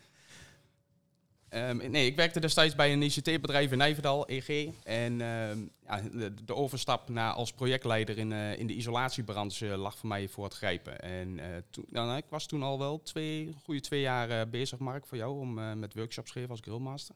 [1.49, 4.69] Ehm, nee, ik werkte destijds bij een ICT-bedrijf in Nijverdal, EG.
[4.85, 9.99] En ehm, ja, de, de overstap naar als projectleider in, eh, in de isolatiebranche lag
[9.99, 11.01] voor mij voor het grijpen.
[11.01, 14.79] En eh, toen, nou, ik was toen al wel twee, goede twee jaar eh, bezig,
[14.79, 17.15] Mark, voor jou, om met workshops te geven als grillmaster.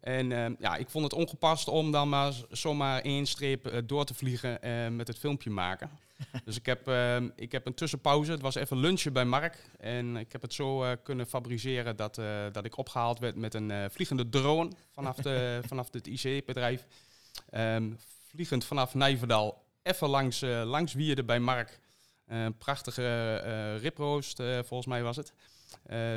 [0.00, 4.14] En ehm, ja, ik vond het ongepast om dan maar zomaar één streep door te
[4.14, 5.90] vliegen eh, met het filmpje maken.
[6.44, 8.30] dus ik heb, ehm, ik heb een tussenpauze.
[8.30, 9.70] Het was even lunchen bij Mark.
[9.78, 12.20] En ik heb het zo kunnen fabriceren dat,
[12.52, 16.86] dat ik opgehaald werd met een vliegende drone vanaf, de, vanaf het IC-bedrijf.
[17.50, 17.92] Ehm,
[18.28, 21.80] vliegend vanaf Nijverdal even langs, eh, langs Wierden bij Mark.
[22.26, 25.32] Een prachtige eh riproost, eh, volgens mij was het.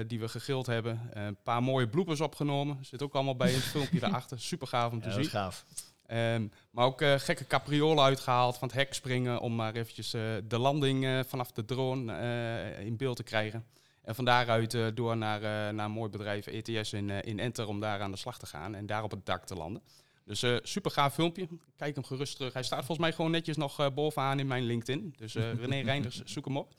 [0.08, 1.10] die we gegrild hebben.
[1.14, 2.78] Een paar mooie bloepers opgenomen.
[2.86, 4.40] Zit ook allemaal bij het filmpje daarachter.
[4.40, 5.26] Super gaaf om te Ja, zien.
[5.26, 5.66] gaaf.
[6.06, 10.10] Ehm, maar ook gekke capriolen uitgehaald van het hek springen om maar eventjes
[10.48, 13.66] de landing vanaf de drone in beeld te krijgen.
[14.02, 15.42] En van daaruit door naar,
[15.74, 18.76] naar een mooi bedrijf ETS in, in Enter om daar aan de slag te gaan
[18.76, 19.82] en daar op het dak te landen.
[20.28, 21.48] Dus eh super gaaf filmpje.
[21.78, 22.54] Kijk hem gerust terug.
[22.54, 25.14] Hij staat volgens mij gewoon netjes nog eh, bovenaan in mijn LinkedIn.
[25.18, 26.74] Dus eh René Reinders, zoek hem op.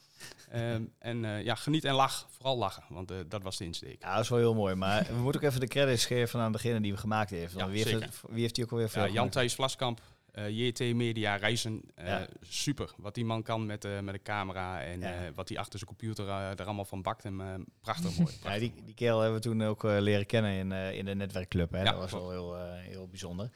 [0.49, 2.27] Ehm, en eh, ja, geniet en lach.
[2.31, 4.01] Vooral lachen, want eh, dat was de insteek.
[4.01, 4.75] Ja, dat is wel heel mooi.
[4.75, 7.53] Maar we moeten ook even de credits geven aan degene die hem gemaakt heeft.
[7.53, 8.05] Want Ja, wie, heeft zeker.
[8.05, 9.29] het, wie heeft die ook alweer voor Ja, Jan?
[9.29, 10.01] Thijs Vlaskamp,
[10.47, 11.81] JT Media Reizen.
[11.95, 12.27] eh, Ja.
[12.41, 12.91] Super.
[12.97, 15.13] Wat die man kan met, eh, met een camera en Ja.
[15.13, 17.25] eh, wat hij achter zijn computer eh, er allemaal van bakt.
[17.25, 17.47] En, eh,
[17.81, 18.33] prachtig mooi.
[18.43, 18.85] Ja, die, mooi.
[18.85, 21.71] die kerel hebben we toen ook eh, leren kennen in, eh, in de netwerkclub.
[21.71, 21.77] Hè?
[21.83, 22.25] Ja, dat was klopt.
[22.25, 23.49] wel heel, eh, heel bijzonder.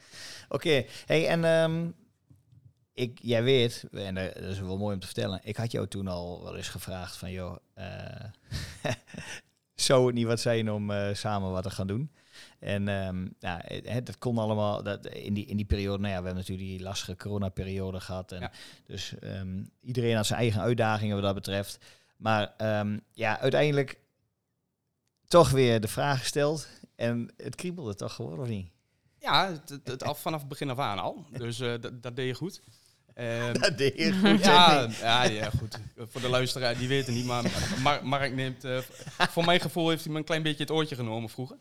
[0.48, 1.90] Oké, hey, en ehm,
[2.94, 5.86] ik, jij weet, en dat dat is wel mooi om te vertellen, ik had jou
[5.88, 8.24] toen al wel eens gevraagd van, joh, eh,
[9.74, 12.10] zou het niet wat zijn om eh, samen wat te gaan doen?
[12.58, 15.98] En ehm, ja, het, dat kon allemaal dat, in, die, in die periode.
[15.98, 18.32] Nou ja, we hebben natuurlijk die lastige coronaperiode gehad.
[18.32, 18.50] En Ja.
[18.86, 21.78] Dus ehm, iedereen had zijn eigen uitdagingen wat dat betreft.
[22.16, 23.98] Maar ehm, ja, uiteindelijk
[25.26, 26.68] toch weer de vraag gesteld.
[26.96, 28.68] En het kriebelde toch gewoon, of niet?
[29.18, 31.24] Ja, het, het, af, vanaf het begin af aan al.
[31.38, 32.60] Dus eh, dat, dat deed je goed.
[33.60, 34.44] Dat deed je goed.
[34.44, 35.78] ja, ja, ja, goed.
[35.96, 37.24] Voor de luisteraar, die weten niet.
[37.24, 37.44] Maar
[37.82, 38.64] Mar- Mark neemt...
[38.64, 38.78] eh,
[39.18, 41.56] voor mijn gevoel heeft hij me een klein beetje het oortje genomen vroeger.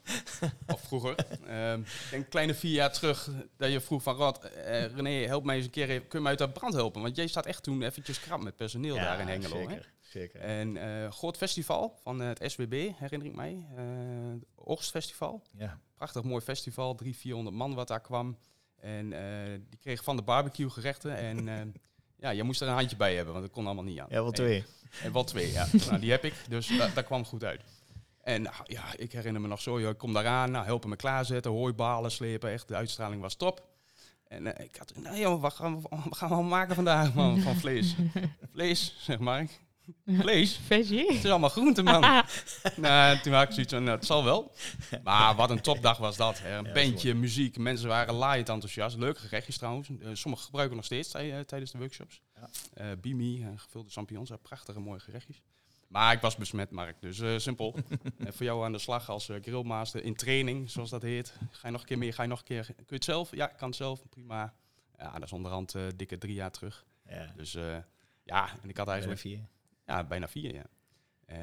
[0.67, 1.15] Of vroeger.
[1.47, 4.15] Ehm, denk kleine vier jaar terug dat je vroeg van...
[4.15, 5.89] Rod, eh, René, help mij eens een keer.
[5.89, 6.07] even.
[6.07, 7.01] Kun je mij uit dat brand helpen?
[7.01, 9.55] Want jij staat echt toen eventjes krap met personeel daar in Hengelo.
[9.55, 9.61] Hè?
[9.67, 10.39] Zeker, zeker.
[10.39, 13.67] En eh groot festival van het SWB, herinner ik mij.
[13.75, 13.83] eh
[14.55, 15.41] Oogstfestival.
[15.57, 15.79] Ja.
[15.95, 18.37] Prachtig mooi festival, 300, 400 man wat daar kwam.
[18.83, 21.17] En eh, die kreeg van de barbecue gerechten.
[21.17, 21.55] En eh,
[22.23, 24.07] ja, je moest er een handje bij hebben, want dat kon allemaal niet aan.
[24.09, 24.63] ja, wel En- twee.
[25.03, 25.67] En, wel twee, ja.
[25.89, 27.61] nou, die heb ik, dus da- dat kwam goed uit.
[28.21, 30.95] En nou, ja, ik herinner me nog zo, joh, ik kom daaraan, nou, helpen me
[30.95, 33.67] klaarzetten, hooibalen slepen, echt, de uitstraling was top.
[34.27, 37.39] En eh, ik had, nou joh, wat gaan we, wat gaan we maken vandaag, man,
[37.41, 37.95] van vlees?
[38.53, 39.47] vlees, zeg maar.
[40.05, 40.57] Vlees?
[40.67, 41.05] Veggie?
[41.05, 42.01] Het is allemaal groente, man.
[42.75, 44.51] nou, toen had ik zoiets van, nou, het zal wel.
[45.03, 46.39] Maar wat een topdag was dat.
[46.39, 46.57] Hè.
[46.57, 48.97] Een Ja, bandje, muziek, mensen waren laaiend enthousiast.
[48.97, 49.89] Leuke gerechtjes trouwens.
[49.89, 52.21] Eh, sommigen gebruiken nog steeds eh, tijdens de workshops.
[52.35, 52.49] Ja.
[52.73, 55.41] Eh, bimi, gevulde champignons, prachtige mooie gerechtjes.
[55.87, 57.75] Maar ik was besmet, Mark, dus simpel.
[58.19, 61.33] Voor jou aan de slag als grillmaster in training, zoals dat heet.
[61.51, 62.65] Ga je nog een keer meer, ga je nog een keer...
[62.65, 63.35] Kun je het zelf?
[63.35, 64.53] Ja, ik kan het zelf, prima.
[64.97, 66.85] Ja, dat is onderhand dikke drie jaar terug.
[67.07, 67.57] Ja, Dus
[68.23, 69.39] ja, en ik had eigenlijk vier.
[69.85, 70.65] Ja, bijna vier, ja.
[71.25, 71.37] Eh,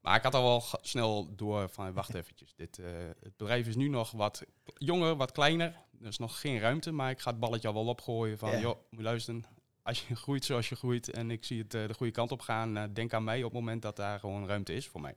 [0.00, 2.86] Maar ik had al wel snel door van, wacht eventjes, dit, eh,
[3.22, 4.42] het bedrijf is nu nog wat
[4.78, 5.82] jonger, wat kleiner.
[6.00, 8.58] Er is nog geen ruimte, maar ik ga het balletje al wel opgooien van, Ja.
[8.60, 9.44] joh, moet je luisteren.
[9.82, 12.40] Als je groeit zoals je groeit en ik zie het eh, de goede kant op
[12.40, 15.16] gaan, denk aan mij op het moment dat daar gewoon ruimte is voor mij.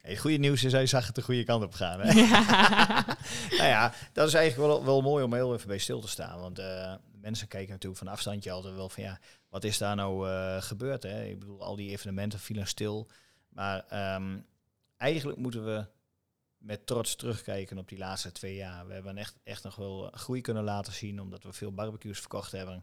[0.00, 2.00] Hey, goede nieuws is, hij zag het de goede kant op gaan.
[2.00, 2.12] Hè?
[3.58, 6.40] nou ja, dat is eigenlijk wel, wel mooi om heel even bij stil te staan.
[6.40, 10.28] Want eh, mensen kijken natuurlijk van afstandje altijd wel van ja, wat is daar nou
[10.28, 11.02] eh, gebeurd?
[11.02, 11.24] Hè?
[11.24, 13.08] Ik bedoel, al die evenementen vielen stil.
[13.48, 14.38] Maar ehm,
[14.96, 15.86] eigenlijk moeten we
[16.56, 18.86] met trots terugkijken op die laatste twee jaar.
[18.86, 22.52] We hebben echt, echt nog wel groei kunnen laten zien, omdat we veel barbecues verkocht
[22.52, 22.82] hebben.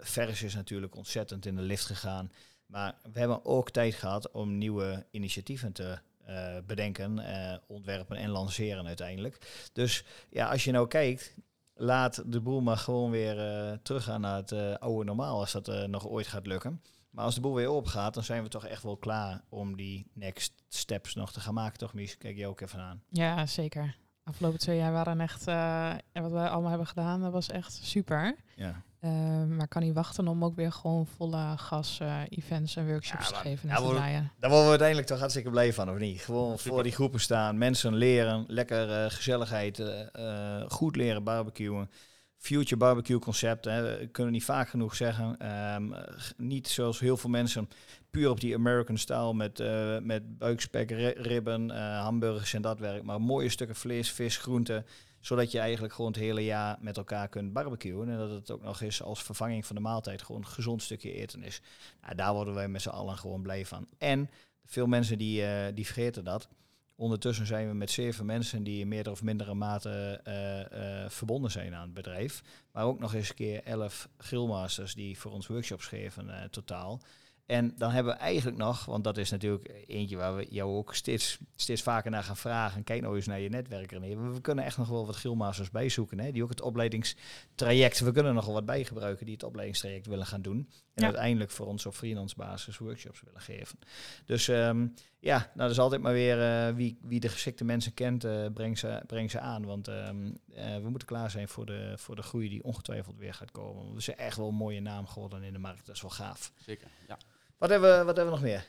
[0.00, 2.32] Vers is natuurlijk ontzettend in de lift gegaan.
[2.66, 7.20] Maar we hebben ook tijd gehad om nieuwe initiatieven te eh, bedenken,
[7.66, 9.68] ontwerpen en lanceren uiteindelijk.
[9.72, 11.34] Dus ja, als je nou kijkt,
[11.78, 15.68] laat de boel maar gewoon weer eh, teruggaan naar het eh, oude normaal, als dat
[15.68, 16.82] eh, nog ooit gaat lukken.
[17.10, 20.10] Maar als de boel weer opgaat, dan zijn we toch echt wel klaar om die
[20.12, 22.18] next steps nog te gaan maken, toch Mies?
[22.18, 23.02] Kijk je ook even aan.
[23.08, 23.96] Ja, zeker.
[24.24, 28.36] Afgelopen twee jaar waren echt, en wat wij allemaal hebben gedaan, dat was echt super.
[28.56, 28.82] Ja.
[29.00, 33.28] Eh, maar kan niet wachten om ook weer gewoon volle gas eh, events en workshops
[33.28, 34.30] Ja, te geven en ja, te draaien.
[34.38, 36.20] Daar worden we uiteindelijk toch hartstikke blij van, of niet?
[36.20, 36.72] Gewoon Super.
[36.72, 41.90] voor die groepen staan, mensen leren, lekker eh, gezelligheid, eh, goed leren barbecuen.
[42.36, 45.38] Future barbecue concept, hè, we kunnen niet vaak genoeg zeggen.
[45.38, 46.02] Ehm, eh,
[46.36, 47.68] niet zoals heel veel mensen
[48.10, 52.78] puur op die American style met, eh, met buikspek, ri- ribben, eh, hamburgers en dat
[52.78, 53.02] werk.
[53.02, 54.86] Maar mooie stukken vlees, vis, groenten.
[55.28, 58.08] Zodat je eigenlijk gewoon het hele jaar met elkaar kunt barbecuen.
[58.08, 61.12] En dat het ook nog eens als vervanging van de maaltijd gewoon een gezond stukje
[61.12, 61.60] eten is.
[62.02, 63.86] Nou, daar worden wij met z'n allen gewoon blij van.
[63.98, 64.30] En
[64.64, 66.48] veel mensen die, eh, die vergeten dat.
[66.94, 71.50] Ondertussen zijn we met zeven mensen die in meerdere of mindere mate eh, eh, verbonden
[71.50, 72.42] zijn aan het bedrijf.
[72.72, 77.00] Maar ook nog eens een keer elf grillmasters die voor ons workshops geven totaal.
[77.48, 80.94] En dan hebben we eigenlijk nog, want dat is natuurlijk eentje waar we jou ook
[80.94, 82.84] steeds, steeds vaker naar gaan vragen.
[82.84, 84.32] Kijk nou eens naar je netwerk René.
[84.32, 86.20] We, kunnen echt nog wel wat grillmasters bijzoeken.
[86.20, 90.06] Hè, die ook het opleidingstraject, we kunnen nog wel wat bij gebruiken die het opleidingstraject
[90.06, 90.56] willen gaan doen.
[90.94, 91.04] En Ja.
[91.04, 93.78] uiteindelijk voor ons op freelance basis workshops willen geven.
[94.26, 94.86] Dus ehm,
[95.18, 98.46] ja, nou, dat is altijd maar weer eh, wie, wie de geschikte mensen kent, eh
[98.54, 99.64] breng, ze, breng ze aan.
[99.66, 103.34] Want ehm, eh, we moeten klaar zijn voor de, voor de groei die ongetwijfeld weer
[103.34, 103.82] gaat komen.
[103.82, 105.86] Want We zijn echt wel een mooie naam geworden in de markt.
[105.86, 106.52] Dat is wel gaaf.
[106.56, 107.18] Zeker, ja.
[107.58, 108.66] Wat hebben we, wat hebben we nog meer?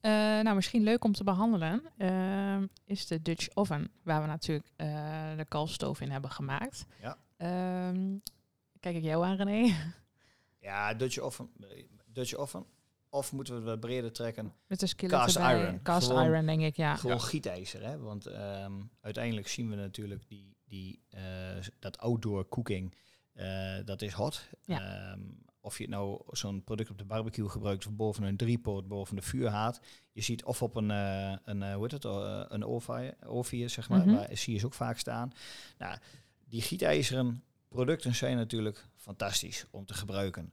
[0.00, 0.10] Eh,
[0.44, 5.36] nou, misschien leuk om te behandelen ehm, is de Dutch oven, waar we natuurlijk eh,
[5.36, 6.86] de kalfstoof in hebben gemaakt.
[7.00, 7.18] Ja.
[7.36, 8.16] Ehm,
[8.80, 9.74] kijk ik jou aan, René?
[10.58, 11.50] Ja, Dutch oven.
[12.06, 12.64] Dutch oven.
[13.08, 14.52] Of moeten we het wat breder trekken?
[14.66, 15.62] Met de skillet Cast erbij.
[15.62, 15.82] iron.
[15.82, 16.96] Cast Gewoon- iron, denk ik, ja.
[16.96, 17.98] Gewoon gietijzer, hè?
[17.98, 21.22] Want ehm, uiteindelijk zien we natuurlijk die, die, eh,
[21.78, 22.94] dat outdoor cooking,
[23.32, 24.48] eh, dat is hot.
[24.64, 24.80] Ja.
[25.12, 25.20] Ehm,
[25.60, 29.16] of je het nou zo'n product op de barbecue gebruikt of boven een driepoot, boven
[29.16, 29.80] de vuurhaard.
[30.12, 32.64] Je ziet of op een, eh, een eh, hoe heet het, eh, een
[33.68, 34.14] zeg maar, Mhm.
[34.14, 35.32] waar zie je ze ook vaak staan.
[35.78, 35.98] Nou,
[36.48, 40.52] die gietijzeren producten zijn natuurlijk fantastisch om te gebruiken.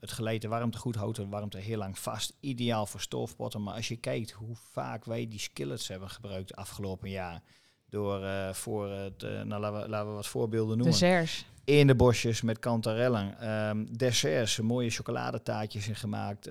[0.00, 2.36] Het geleidt de warmte goed, houdt de warmte heel lang vast.
[2.40, 3.62] Ideaal voor stoofpotten.
[3.62, 7.42] Maar als je kijkt hoe vaak wij die skillets hebben gebruikt afgelopen jaar.
[7.88, 8.20] Door
[8.54, 10.98] voor voor het, nou laten we, laten we wat voorbeelden noemen.
[10.98, 11.44] Desserts.
[11.64, 13.40] In de bosjes met kantarellen.
[13.40, 16.48] Ehm, desserts, mooie chocoladetaartjes in gemaakt.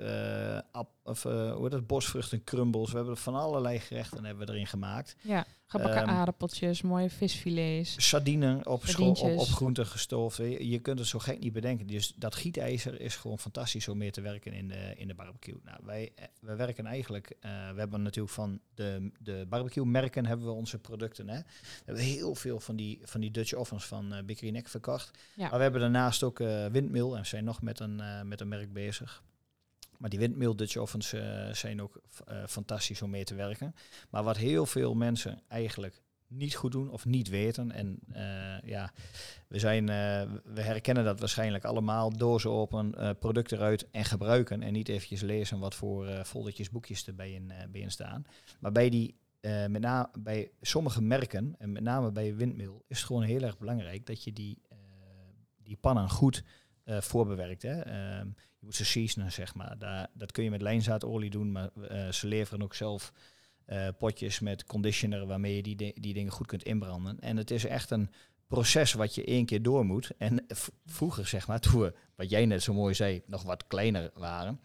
[0.71, 1.87] ap, of, eh, hoe dat?
[1.87, 2.91] Bosvruchten, crumbles.
[2.91, 5.15] We hebben van allerlei gerechten hebben we erin gemaakt.
[5.21, 8.07] Ja, gebakken Ehm, aardappeltjes, mooie visfilets.
[8.07, 10.37] Sardinen op, op, op groenten gestoofd.
[10.37, 11.87] Je, je kunt het zo gek niet bedenken.
[11.87, 15.59] Dus dat gietijzer is gewoon fantastisch om mee te werken in de, in de barbecue.
[15.63, 20.25] Nou, wij, eh, wij werken eigenlijk, eh, we hebben natuurlijk van de, de barbecue merken
[20.25, 21.29] hebben we onze producten.
[21.29, 21.37] Hè.
[21.37, 21.45] We
[21.85, 25.11] hebben heel veel van die, van die Dutch ovens van uh, Bikkery Neck verkocht.
[25.35, 25.49] Ja.
[25.49, 28.47] Maar we hebben daarnaast ook uh, windmill en zijn nog met een, uh, met een
[28.47, 29.23] merk bezig.
[30.01, 33.75] Maar die windmill Dutch ovens uh, zijn ook uh, fantastisch om mee te werken.
[34.09, 37.71] Maar wat heel veel mensen eigenlijk niet goed doen of niet weten.
[37.71, 38.91] En uh, ja,
[39.47, 39.85] we, zijn,
[40.43, 42.17] we herkennen dat waarschijnlijk allemaal.
[42.17, 44.63] Dozen open, uh, product eruit en gebruiken.
[44.63, 48.25] En niet eventjes lezen wat voor foldertjes, boekjes erbij in, bij in staan.
[48.59, 53.05] Maar bij, die, met name bij sommige merken, en met name bij windmill, is het
[53.05, 54.61] gewoon heel erg belangrijk dat je die,
[55.63, 56.43] die pannen goed
[56.85, 57.61] voorbewerkt.
[57.61, 57.81] Hè?
[58.61, 59.77] Je moet ze seasonen, zeg maar.
[59.77, 63.13] Daar, dat kun je met lijnzaadolie doen, maar uh, ze leveren ook zelf
[63.67, 67.19] uh, potjes met conditioner waarmee je die, die dingen goed kunt inbranden.
[67.19, 68.09] En het is echt een
[68.47, 70.11] proces wat je één keer door moet.
[70.17, 70.45] En
[70.85, 74.59] vroeger, zeg maar, toen we, wat jij net zo mooi zei, nog wat kleiner waren.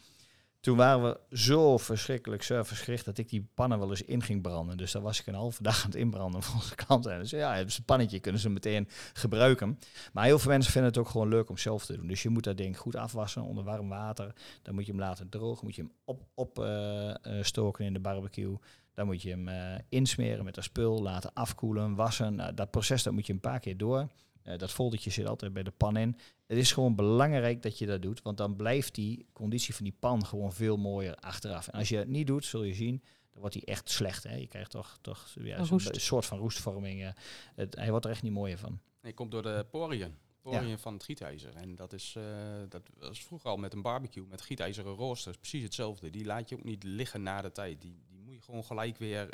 [0.66, 4.76] Toen waren we zo verschrikkelijk servicegericht dat ik die pannen wel eens in ging branden.
[4.76, 7.12] Dus daar was ik een halve dag aan het inbranden voor onze klanten.
[7.12, 9.78] En dus ja, hebben ze een pannetje, kunnen ze meteen gebruiken.
[10.12, 12.06] Maar heel veel mensen vinden het ook gewoon leuk om zelf te doen.
[12.06, 14.32] Dus je moet dat ding goed afwassen onder warm water.
[14.62, 18.56] Dan moet je hem laten drogen, moet je hem opstoken op, stoken in de barbecue.
[18.94, 22.34] Dan moet je hem eh, insmeren met een spul, laten afkoelen, wassen.
[22.34, 24.08] Nou, dat proces dat moet je een paar keer door.
[24.46, 26.16] Eh, dat foldertje zit altijd bij de pan in.
[26.46, 29.96] Het is gewoon belangrijk dat je dat doet, want dan blijft die conditie van die
[29.98, 31.68] pan gewoon veel mooier achteraf.
[31.68, 34.22] En als je het niet doet, zul je zien, dan wordt hij echt slecht.
[34.22, 34.34] Hè?
[34.34, 37.02] Je krijgt toch, toch ja, Een soort van roestvorming.
[37.04, 37.10] eh.
[37.54, 38.80] Het, hij wordt er echt niet mooier van.
[39.02, 40.14] Nee, komt door de poriën.
[40.42, 41.54] Poriën van het gietijzer.
[41.54, 42.24] En dat is, eh,
[42.68, 46.10] dat was vroeger al met een barbecue, met gietijzeren roosters, precies hetzelfde.
[46.10, 47.80] Die laat je ook niet liggen na de tijd.
[47.80, 49.28] Die, die moet je gewoon gelijk weer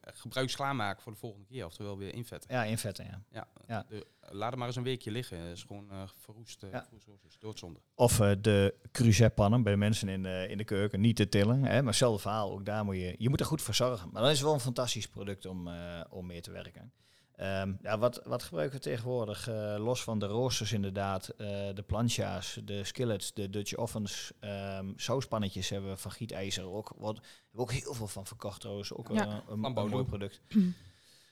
[0.00, 1.64] eh, gebruiksklaar maken voor de volgende keer.
[1.64, 2.54] Oftewel weer invetten.
[2.54, 3.22] Ja, in vetten, ja.
[3.30, 3.84] Ja, Ja.
[3.88, 5.38] De, laat het maar eens een weekje liggen.
[5.38, 6.82] Dat is gewoon eh, verroest, eh Ja.
[6.82, 7.38] verroest roosters.
[7.38, 7.80] Doodzonde.
[7.94, 11.00] Of eh, de cruzet-pannen bij de mensen in de, in de keuken.
[11.00, 12.52] Niet te tillen, hè, maar hetzelfde verhaal.
[12.52, 14.10] Ook daar moet je, je moet er goed voor zorgen.
[14.12, 15.68] Maar dan is wel een fantastisch product om,
[16.10, 16.92] om mee te werken.
[17.36, 19.48] Ehm, ja, wat, wat gebruiken we tegenwoordig?
[19.48, 24.92] Eh, los van de roosters inderdaad, eh, de plancha's, de skillets, de Dutch ovens, ehm,
[24.96, 26.64] sauspannetjes hebben we van gietijzer.
[26.64, 28.92] Ook, wat, hebben we ook heel veel van verkocht trouwens.
[28.92, 29.26] Ook Ja.
[29.26, 30.40] eh, een, een, mooi product.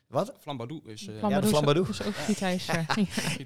[0.06, 0.32] Wat?
[0.40, 1.06] Flambadou is...
[1.08, 1.88] eh, Flambadou is- Flambadou.
[1.88, 2.14] is ook.
[2.16, 2.22] Ja.
[2.22, 2.84] gietijzer.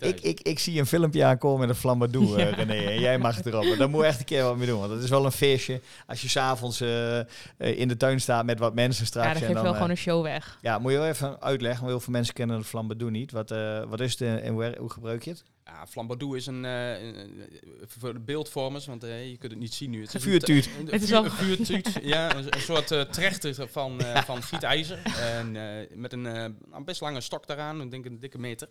[0.01, 2.55] Ik, ik, ik zie een filmpje aankomen met een flambadou, eh, Ja.
[2.57, 2.75] René.
[2.91, 3.65] En jij mag het erop.
[3.65, 4.79] Maar daar moet je echt een keer wat mee doen.
[4.81, 7.19] Want het is wel een feestje als je s'avonds eh,
[7.59, 9.27] in de tuin staat met wat mensen straks.
[9.27, 10.59] Ja, dat en geeft dan, wel gewoon een show weg.
[10.63, 11.81] Ja, moet je wel even uitleggen.
[11.81, 13.33] Want heel veel mensen kennen de flambadou niet.
[13.33, 15.45] Wat, eh, wat is het en en hoe, hoe gebruik je het?
[15.71, 17.49] Ja, Flambadou is een, eh, een-
[17.87, 20.01] voor de beeldvormers, want eh, je kunt het niet zien nu.
[20.03, 20.69] Het Een is vuurtuut.
[20.79, 25.03] Een, Het is vuurtuut, ja, een, een soort eh, trechter van, eh, van gietijzer.
[25.19, 28.69] En eh, met een eh, een best lange stok daaraan, ik denk een dikke meter.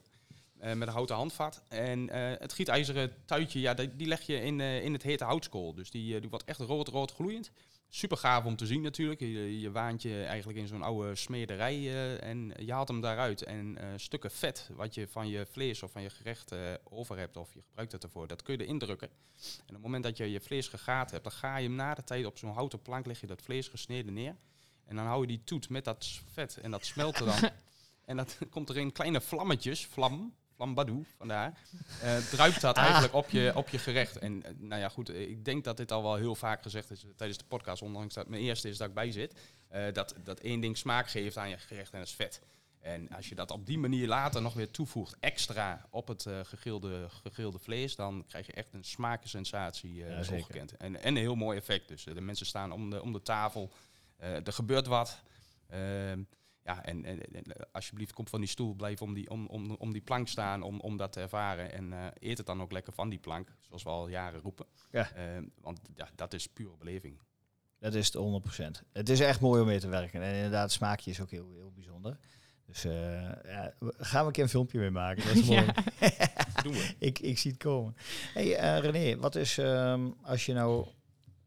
[0.59, 1.63] eh, met een houten handvat.
[1.69, 5.23] En eh, het gietijzeren tuitje, ja, die, die leg je in, eh, in het hete
[5.23, 5.73] houtskool.
[5.73, 7.51] Dus die, die wordt echt rood-rood gloeiend.
[7.89, 9.19] Super gaaf om te zien natuurlijk.
[9.19, 13.43] Je, je waant je eigenlijk in zo'n oude smederij eh, en je haalt hem daaruit.
[13.43, 17.17] En eh, stukken vet wat je van je vlees of van je gerecht eh, over
[17.17, 19.07] hebt of je gebruikt het ervoor, dat kun je erin drukken.
[19.07, 21.93] En op het moment dat je je vlees gegaat hebt, dan ga je hem na
[21.93, 24.35] de tijd op zo'n houten plank, leg je dat vlees gesneden neer.
[24.85, 27.49] En dan hou je die toet met dat vet en dat smelt er dan.
[28.05, 31.53] en dat komt er in kleine vlammetjes, vlam, flambadou, vandaar.
[32.01, 32.83] eh druipt dat Ah.
[32.83, 34.17] eigenlijk op je, op je gerecht.
[34.17, 36.91] En eh, nou ja, goed, eh, ik denk dat dit al wel heel vaak gezegd
[36.91, 39.39] is tijdens de podcast, ondanks dat het mijn eerste is dat ik bij zit.
[39.67, 42.41] eh, dat, dat één ding smaak geeft aan je gerecht en dat is vet.
[42.79, 46.39] En als je dat op die manier later nog weer toevoegt, extra op het eh
[46.43, 50.37] gegrilde, gegrilde vlees, dan krijg je echt een smakensensatie eh Ja, zeker.
[50.43, 50.77] ongekend.
[50.77, 51.87] En, en een heel mooi effect.
[51.87, 53.71] Dus de mensen staan om de, om de tafel,
[54.17, 55.21] eh, er gebeurt wat.
[56.67, 59.71] Ja, en, en, en, eh, alsjeblieft, kom van die stoel, blijf om die, om, om,
[59.71, 61.71] om die plank staan om, om dat te ervaren.
[61.71, 64.65] En eh, eet het dan ook lekker van die plank, zoals we al jaren roepen.
[64.91, 65.11] Ja.
[65.11, 67.19] Ehm, want ja, dat is pure beleving.
[67.79, 68.85] Dat is het 100%.
[68.93, 70.21] Het is echt mooi om mee te werken.
[70.21, 72.17] En inderdaad, het smaakje is ook heel, heel bijzonder.
[72.65, 75.25] Dus eh, ja, gaan we een keer een filmpje mee maken.
[75.25, 75.65] Dat is mooi.
[75.65, 75.73] Ja.
[76.63, 76.95] Doen we.
[77.07, 77.95] ik, ik zie het komen.
[78.33, 80.87] hey, eh, René, wat is ehm, als je nou,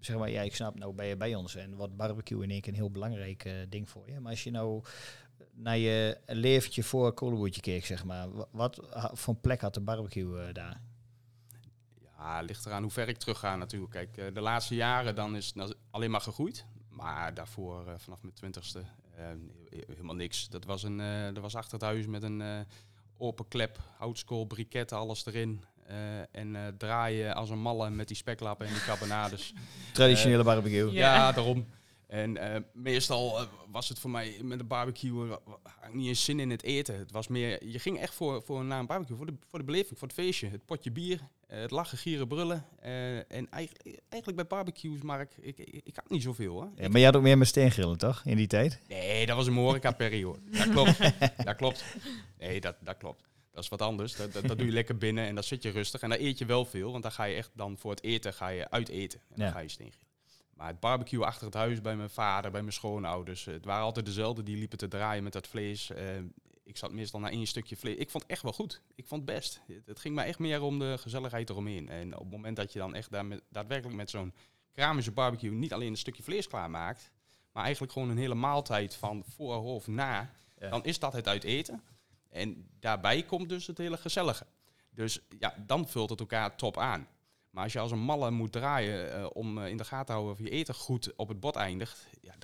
[0.00, 2.60] zeg maar, ja, ik snap, nou ben je bij ons en wordt barbecue in één
[2.60, 4.20] keer een heel belangrijk eh, ding voor je.
[4.20, 4.82] Maar als je nou
[5.52, 8.80] naar je leventje voor Kolenboertje keek, zeg maar, wa- wat
[9.12, 10.80] voor plek had de barbecue eh, daar?
[12.18, 13.90] Ja, ligt eraan hoe ver ik terug ga natuurlijk.
[13.92, 16.66] Kijk, eh, de laatste jaren dan is het nou alleen maar gegroeid.
[16.88, 19.34] Maar daarvoor, vanaf mijn twintigste, he-
[19.86, 20.48] helemaal niks.
[20.48, 20.96] Dat was, een,
[21.34, 22.66] dat was achter het huis met een
[23.16, 25.64] open klep, houtskool, briketten, alles erin.
[25.90, 29.52] Eh, en eh, draaien als een malle met die speklappen en die carbonades.
[29.92, 30.92] Traditionele barbecue.
[30.92, 31.14] Ja.
[31.14, 31.66] Ja, daarom.
[32.10, 35.36] En eh, meestal eh, was het voor mij met de barbecue eh,
[35.92, 36.98] niet eens zin in het eten.
[36.98, 39.98] Het was meer, je ging echt voor, voor een barbecue, voor de, voor de beleving,
[39.98, 40.48] voor het feestje.
[40.48, 42.64] Het potje bier, eh, het lachen, gieren, brullen.
[42.80, 46.68] Eh, en eigenlijk, eigenlijk bij barbecues, Mark, ik, ik, ik had niet zoveel hoor.
[46.76, 48.22] Ja, maar je had ook meer met steengrillen, toch?
[48.24, 48.80] In die tijd?
[48.88, 50.38] Nee, dat was een horeca-periode.
[50.50, 50.98] Dat klopt.
[51.44, 51.84] dat klopt.
[52.38, 53.28] Nee, dat, dat klopt.
[53.60, 54.16] Dat is wat anders.
[54.16, 56.00] Dat, dat, dat doe je lekker binnen en dan zit je rustig.
[56.00, 58.34] En dan eet je wel veel, want dan ga je echt dan voor het eten
[58.34, 59.20] ga je uit eten.
[59.28, 59.52] En dan Ja.
[59.52, 60.08] ga je steengrillen.
[60.54, 63.44] Maar het barbecue achter het huis bij mijn vader, bij mijn schoonouders.
[63.44, 65.90] Het waren altijd dezelfde die liepen te draaien met dat vlees.
[65.90, 66.04] Eh,
[66.64, 67.96] ik zat meestal naar één stukje vlees.
[67.96, 68.80] Ik vond het echt wel goed.
[68.94, 69.60] Ik vond het best.
[69.86, 71.88] Het, ging mij echt meer om de gezelligheid eromheen.
[71.88, 74.34] En op het moment dat je dan echt daar met, daadwerkelijk met zo'n
[74.72, 77.10] keramische barbecue niet alleen een stukje vlees klaarmaakt,
[77.52, 80.30] maar eigenlijk gewoon een hele maaltijd van voor of na,
[80.60, 80.68] Ja.
[80.70, 81.82] dan is dat het uit eten.
[82.30, 84.46] En daarbij komt dus het hele gezellige.
[84.90, 87.08] Dus ja, dan vult het elkaar top aan.
[87.50, 90.12] Maar als je als een malle moet draaien eh, om eh, in de gaten te
[90.12, 92.34] houden of je eten goed op het bot eindigt, ja,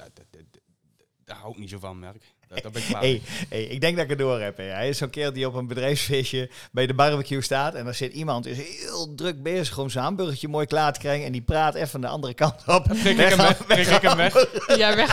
[1.24, 2.34] daar, hou ik niet zo van, merk.
[2.48, 4.56] Dat, dat ben ik Hey, ik denk dat ik het door heb.
[4.56, 4.62] hè.
[4.64, 7.74] Hij is zo'n kerel die op een bedrijfsfeestje bij de barbecue staat.
[7.74, 11.26] En dan zit iemand is heel druk bezig om zijn hamburgertje mooi klaar te krijgen.
[11.26, 12.84] En die praat even de andere kant op.
[13.02, 14.46] Prik ik hem weg, prik ik hem weg.
[14.76, 15.12] Ja, weg.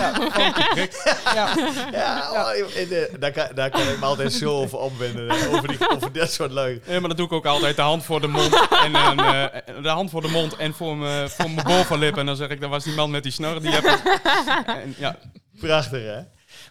[1.33, 1.55] Ja,
[1.91, 5.31] Ja, oh, eh, daar, kan, daar kan ik me altijd zo over opwinden.
[5.31, 6.81] Over, die, over dat soort lui.
[6.87, 7.75] Nee, maar dat doe ik ook altijd.
[7.75, 8.67] De hand voor de mond.
[8.83, 12.17] En, een, eh, de hand voor de mond en voor mijn voor mijn bovenlip.
[12.17, 13.61] En dan zeg ik, dat was die man met die snor.
[13.61, 14.01] Die heb ik.
[14.83, 15.15] En, ja,
[15.59, 16.19] Prachtig, hè?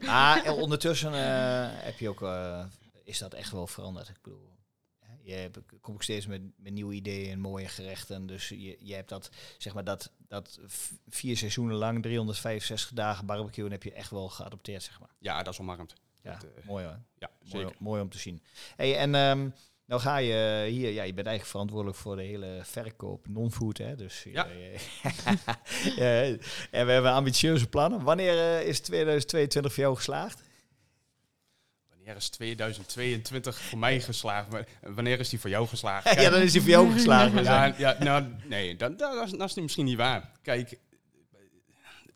[0.07, 2.64] Maar eh, ondertussen eh, heb je ook, eh,
[3.05, 4.09] is dat echt wel veranderd.
[4.09, 4.50] Ik bedoel,
[5.22, 8.26] je hebt, kom ik steeds met, met nieuwe ideeën en mooie gerechten.
[8.26, 10.59] Dus je, je hebt dat, zeg maar, dat, dat
[11.09, 15.11] vier seizoenen lang, 365 dagen barbecue, heb je echt wel geadopteerd, zeg maar.
[15.18, 15.94] ja, dat is omarmd.
[16.22, 16.98] Ja, Dat, eh, mooi hoor.
[17.18, 17.76] Ja, Mooi, zeker.
[17.82, 18.42] mooi om te zien.
[18.76, 19.50] Hey, en ehm,
[19.86, 23.96] nou ga je hier, ja, je bent eigenlijk verantwoordelijk voor de hele verkoop non-food, hè?
[23.96, 24.46] Dus Ja.
[24.48, 24.78] eh,
[25.96, 26.36] ja,
[26.70, 28.02] en we hebben ambitieuze plannen.
[28.02, 30.42] Wanneer eh, is 2022 voor jou geslaagd?
[31.88, 34.50] Wanneer is 2022 voor mij geslaagd?
[34.50, 36.20] Maar Wanneer is die voor jou geslaagd?
[36.20, 37.44] ja, dan is hij voor jou geslaagd.
[37.44, 40.30] Ja, ja, nou, nee, dat, dat, dat is, dat is misschien niet waar.
[40.42, 40.78] Kijk,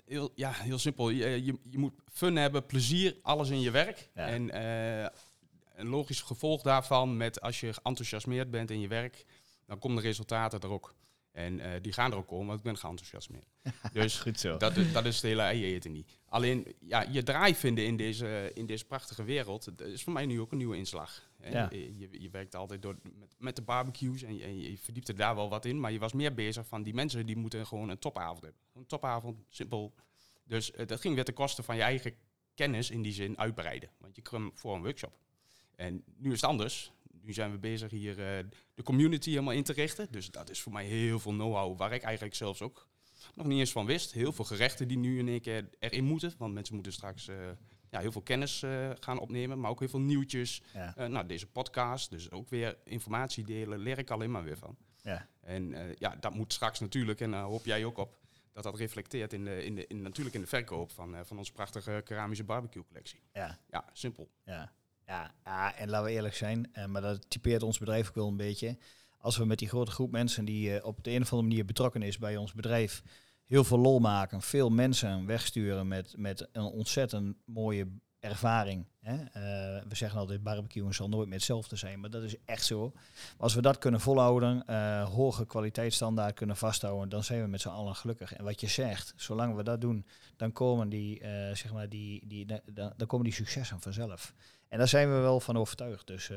[0.06, 1.08] heel, ja, heel simpel.
[1.10, 4.08] Je, je, je moet fun hebben, plezier, alles in je werk.
[4.14, 4.26] Ja.
[4.26, 5.08] En eh,
[5.76, 9.24] een logisch gevolg daarvan, met als je geenthousiasmeerd bent in je werk,
[9.66, 10.94] dan komen de resultaten er ook.
[11.32, 13.46] En eh, die gaan er ook komen, want ik ben geenthousiasmeerd.
[13.92, 14.56] Dus Goed zo.
[14.56, 16.18] dat, is- dat is het hele ei eten niet.
[16.28, 20.26] Alleen, ja, je draai vinden in deze, in deze prachtige wereld, dat is voor mij
[20.26, 21.30] nu ook een nieuwe inslag.
[21.40, 21.50] hè.
[21.50, 21.68] Ja.
[21.70, 25.12] Je, je, je werkt altijd door, met, met de barbecues en je, en je verdiepte
[25.14, 27.88] daar wel wat in, maar je was meer bezig van die mensen die moeten gewoon
[27.88, 28.60] een topavond hebben.
[28.74, 29.94] Een topavond, simpel.
[30.44, 32.14] Dus eh, dat ging weer ten koste van je eigen
[32.54, 33.90] kennis in die zin uitbreiden.
[33.98, 35.18] Want je kwam voor een workshop.
[35.76, 36.92] En nu is het anders.
[37.22, 40.08] Nu zijn we bezig hier eh, de community helemaal in te richten.
[40.10, 42.88] Dus dat is voor mij heel veel know-how waar ik eigenlijk zelfs ook
[43.34, 44.12] nog niet eens van wist.
[44.12, 46.34] Heel veel gerechten die nu in één keer erin moeten.
[46.38, 47.36] Want mensen moeten straks eh,
[47.90, 49.60] ja, heel veel kennis eh, gaan opnemen.
[49.60, 50.62] Maar ook heel veel nieuwtjes.
[50.74, 51.08] Ja.
[51.08, 52.10] Nou, deze podcast.
[52.10, 53.78] Dus ook weer informatie delen.
[53.78, 54.76] Leer ik alleen maar weer van.
[55.02, 55.28] Ja.
[55.40, 57.20] En ja, dat moet straks natuurlijk.
[57.20, 58.18] En daar hoop jij ook op.
[58.52, 61.52] Dat dat reflecteert in de, in de, in, natuurlijk in de verkoop van, van onze
[61.52, 63.20] prachtige keramische barbecue collectie.
[63.32, 64.30] Ja, Ja, simpel.
[64.44, 64.72] ja.
[65.06, 65.34] Ja,
[65.76, 68.78] en laten we eerlijk zijn, eh, maar dat typeert ons bedrijf ook wel een beetje.
[69.18, 71.64] Als we met die grote groep mensen die eh, op de een of andere manier
[71.64, 73.02] betrokken is bij ons bedrijf,
[73.44, 77.88] heel veel lol maken, veel mensen wegsturen met, met een ontzettend mooie
[78.26, 78.86] ervaring.
[79.00, 79.14] Hè?
[79.14, 82.90] Eh, we zeggen altijd barbecue zal nooit meer hetzelfde zijn, maar dat is echt zo.
[82.94, 87.60] Maar als we dat kunnen volhouden, eh hoge kwaliteitsstandaard kunnen vasthouden, dan zijn we met
[87.60, 88.32] z'n allen gelukkig.
[88.32, 90.06] En wat je zegt, zolang we dat doen,
[90.36, 94.34] dan komen die, eh, zeg maar die, die, dan, dan komen die successen vanzelf.
[94.68, 96.06] En daar zijn we wel van overtuigd.
[96.06, 96.30] Dus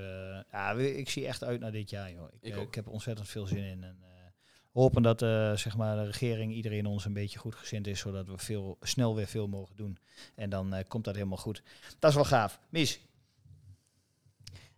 [0.51, 2.11] ja, ik zie echt uit naar dit jaar.
[2.11, 2.27] Joh.
[2.39, 3.83] Ik, Ik ik heb ontzettend veel zin in.
[3.83, 3.97] En,
[4.73, 8.27] hopen dat eh, zeg maar de regering iedereen ons een beetje goed gezind is, zodat
[8.27, 9.97] we veel, snel weer veel mogen doen.
[10.35, 11.63] En dan eh, komt dat helemaal goed.
[11.99, 12.59] Dat is wel gaaf.
[12.69, 12.99] Mies,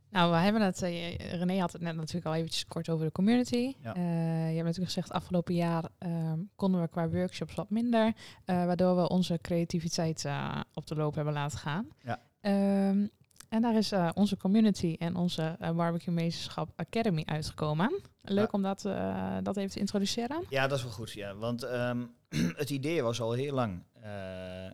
[0.10, 0.82] Nou, we hebben het.
[0.82, 3.74] eh, René had het net natuurlijk al eventjes kort over de community.
[3.84, 3.94] Ja.
[3.96, 8.14] Je hebt natuurlijk gezegd, afgelopen jaar ehm, konden we qua workshops wat minder.
[8.46, 10.26] waardoor we onze creativiteit
[10.74, 11.88] op de loop hebben laten gaan.
[12.04, 12.20] Ja.
[12.42, 13.08] Ehm,
[13.52, 18.02] en daar is eh, onze community en onze eh, Barbecue Meesterschap Academy uitgekomen.
[18.22, 18.50] Leuk Ja.
[18.52, 20.44] om dat, eh, dat even te introduceren.
[20.50, 21.12] Ja, dat is wel goed.
[21.12, 21.36] Ja.
[21.36, 22.06] Want ehm,
[22.62, 23.84] het idee was al heel lang.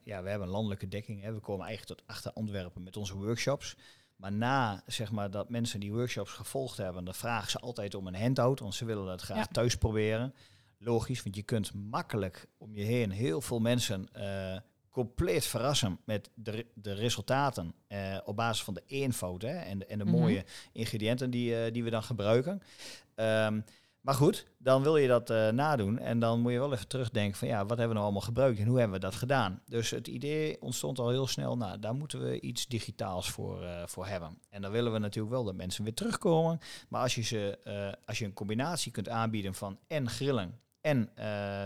[0.03, 1.21] ja, we hebben een landelijke dekking.
[1.21, 1.33] Hè.
[1.33, 3.75] We komen eigenlijk tot achter Antwerpen met onze workshops.
[4.15, 8.07] Maar na zeg maar, dat mensen die workshops gevolgd hebben, dan vragen ze altijd om
[8.07, 8.59] een handout.
[8.59, 9.45] Want ze willen dat graag Ja.
[9.45, 10.33] thuis proberen.
[10.77, 14.07] Logisch, want je kunt makkelijk om je heen heel veel mensen
[14.97, 19.85] compleet verrassen met de, de resultaten eh, op basis van de eenvoud hè, en de,
[19.85, 20.15] en de Mhm.
[20.15, 22.61] mooie ingrediënten die, eh, die we dan gebruiken.
[23.15, 23.61] Ehm,
[24.01, 27.37] maar goed, dan wil je dat eh, nadoen en dan moet je wel even terugdenken
[27.37, 29.61] van ja, wat hebben we nou allemaal gebruikt en hoe hebben we dat gedaan?
[29.65, 34.07] Dus het idee ontstond al heel snel, nou, daar moeten we iets digitaals voor, voor
[34.07, 34.39] hebben.
[34.49, 37.57] En dan willen we natuurlijk wel dat mensen weer terugkomen, maar als je, ze,
[38.05, 41.09] als je een combinatie kunt aanbieden van en grillen en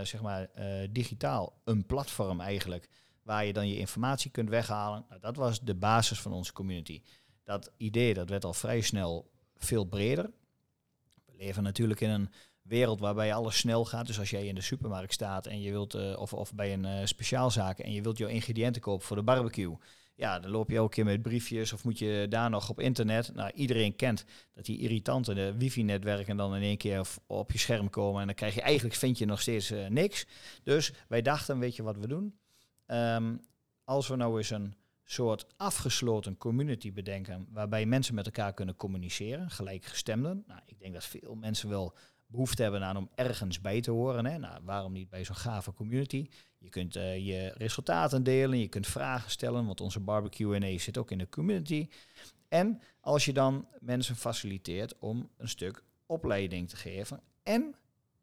[0.02, 0.48] zeg maar
[0.90, 2.88] digitaal een platform eigenlijk,
[3.22, 7.02] waar je dan je informatie kunt weghalen, nou, dat was de basis van onze community.
[7.44, 10.30] Dat idee dat werd al vrij snel veel breder.
[11.26, 12.30] We leven natuurlijk in een
[12.62, 14.06] wereld waarbij alles snel gaat.
[14.06, 16.84] Dus als jij in de supermarkt staat en je wilt, eh, of, of bij een
[16.84, 19.76] eh, speciaalzaak en je wilt jouw ingrediënten kopen voor de barbecue.
[20.14, 23.34] Ja, dan loop je elke keer met briefjes of moet je daar nog op internet.
[23.34, 27.90] Nou, iedereen kent dat die irritanten, de wifi-netwerken dan in één keer op je scherm
[27.90, 28.20] komen.
[28.20, 30.26] En dan krijg je eigenlijk, vind je nog steeds eh, niks.
[30.62, 32.34] Dus wij dachten, weet je wat we doen?
[32.86, 33.36] Ehm,
[33.84, 34.74] als we nou eens een
[35.04, 40.44] soort afgesloten community bedenken, waarbij mensen met elkaar kunnen communiceren, gelijkgestemden.
[40.46, 44.26] Nou, ik denk dat veel mensen wel behoefte hebben aan om ergens bij te horen.
[44.26, 44.38] Hè?
[44.38, 46.28] Nou, waarom niet bij zo'n gave community?
[46.58, 50.98] Je kunt eh, je resultaten delen, je kunt vragen stellen, want onze barbecue Q&A zit
[50.98, 51.88] ook in de community.
[52.48, 57.74] En als je dan mensen faciliteert om een stuk opleiding te geven en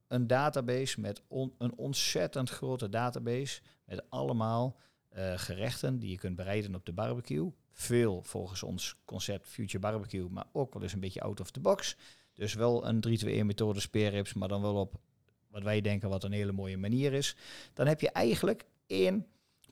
[0.07, 1.22] een database met
[1.57, 4.77] een ontzettend grote database met allemaal
[5.17, 7.51] uh, gerechten die je kunt bereiden op de barbecue.
[7.71, 11.59] Veel volgens ons concept Future Barbecue, maar ook wel eens een beetje out of the
[11.59, 11.95] box.
[12.33, 14.99] Dus wel een 3-2-1 methode speerrips, maar dan wel op
[15.47, 17.35] wat wij denken wat een hele mooie manier is.
[17.73, 19.25] Dan heb je eigenlijk één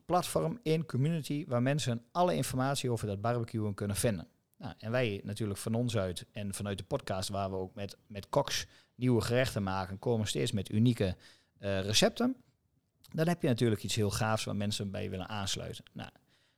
[0.06, 4.28] platform, één community waar mensen alle informatie over dat barbecuen kunnen vinden.
[4.56, 7.96] Nou, en wij natuurlijk van ons uit en vanuit de podcast waar we ook met,
[8.06, 11.16] met koks nieuwe gerechten maken, komen steeds met unieke
[11.60, 12.36] uh, recepten.
[13.12, 15.84] Dan heb je natuurlijk iets heel gaafs waar mensen bij willen aansluiten.
[15.92, 16.10] Nou,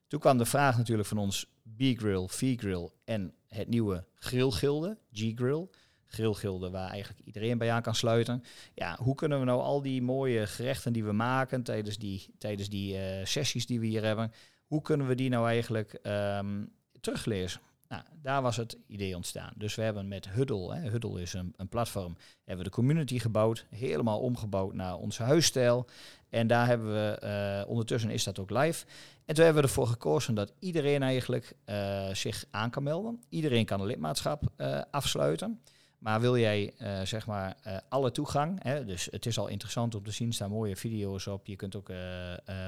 [0.06, 1.46] toen kwam de vraag natuurlijk van ons
[1.76, 5.68] B-Grill, V-Grill en het nieuwe grillgilde, G-Grill.
[6.06, 8.42] Grillgilde waar eigenlijk iedereen bij aan kan sluiten.
[8.74, 12.68] Ja, hoe kunnen we nou al die mooie gerechten die we maken tijdens die, tijdens
[12.68, 14.32] die uh, sessies die we hier hebben,
[14.66, 17.60] hoe kunnen we die nou eigenlijk um, teruglezen?
[17.88, 19.52] Nou, daar was het idee ontstaan.
[19.56, 23.18] Dus we hebben met Huddle, hè, Huddle is een, een platform, hebben we de community
[23.18, 25.86] gebouwd, helemaal omgebouwd naar onze huisstijl.
[26.30, 27.20] En daar hebben we,
[27.64, 28.84] uh, ondertussen is dat ook live.
[29.24, 33.22] En toen hebben we ervoor gekozen dat iedereen eigenlijk uh, zich aan kan melden.
[33.28, 35.60] Iedereen kan een lidmaatschap uh, afsluiten.
[35.98, 36.74] Maar wil jij
[37.04, 37.56] zeg maar
[37.88, 41.46] alle toegang, hè, dus het is al interessant om te zien, staan mooie video's op.
[41.46, 41.90] Je kunt ook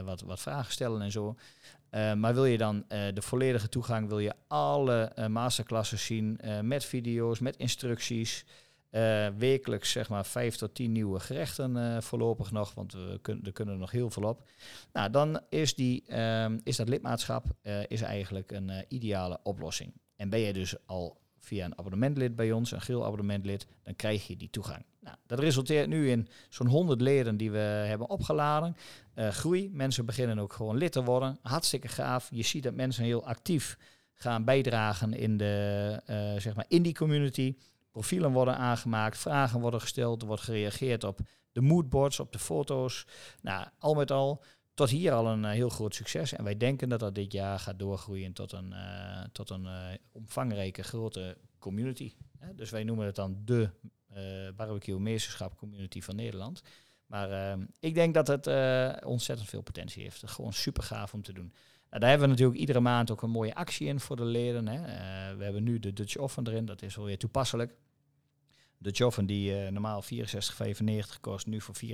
[0.04, 1.36] wat, wat vragen stellen en zo.
[1.90, 7.56] Maar wil je dan de volledige toegang, wil je alle masterclasses zien met video's, met
[7.56, 8.44] instructies.
[9.36, 13.78] Wekelijks zeg maar vijf tot tien nieuwe gerechten voorlopig nog, want we kun, er kunnen
[13.78, 14.48] nog heel veel op.
[14.92, 17.44] Nou, dan is, die, ehm, is dat lidmaatschap
[17.88, 19.92] is eigenlijk een ideale oplossing.
[20.16, 24.26] En ben je dus al via een abonnementlid bij ons, een geel abonnementlid, dan krijg
[24.26, 24.84] je die toegang.
[25.00, 28.76] Nou, dat resulteert nu in zo'n 100 leden die we hebben opgeladen.
[29.14, 31.38] Uh, groei, mensen beginnen ook gewoon lid te worden.
[31.42, 32.28] Hartstikke gaaf.
[32.30, 33.78] Je ziet dat mensen heel actief
[34.12, 37.56] gaan bijdragen in, de, uh, zeg maar in die community.
[37.92, 41.20] Profielen worden aangemaakt, vragen worden gesteld, er wordt gereageerd op
[41.52, 43.06] de moodboards, op de foto's.
[43.40, 44.42] Nou, al met al
[44.74, 46.32] tot hier al een uh, heel groot succes.
[46.32, 49.86] En wij denken dat dat dit jaar gaat doorgroeien tot een, uh, tot een uh,
[50.12, 52.14] omvangrijke grote community.
[52.54, 53.70] Dus wij noemen het dan de
[54.56, 56.62] barbecue meesterschap community van Nederland.
[57.06, 58.46] Maar ehm, ik denk dat het
[59.04, 60.28] ontzettend veel potentie heeft.
[60.28, 61.52] Gewoon super gaaf om te doen.
[61.92, 64.68] Nou, daar hebben we natuurlijk iedere maand ook een mooie actie in voor de leden.
[64.68, 64.80] Hè.
[65.36, 67.74] we hebben nu de Dutch Oven erin, dat is wel weer toepasselijk.
[68.78, 71.90] De Oven die normaal 64,95 kost, nu voor 54,95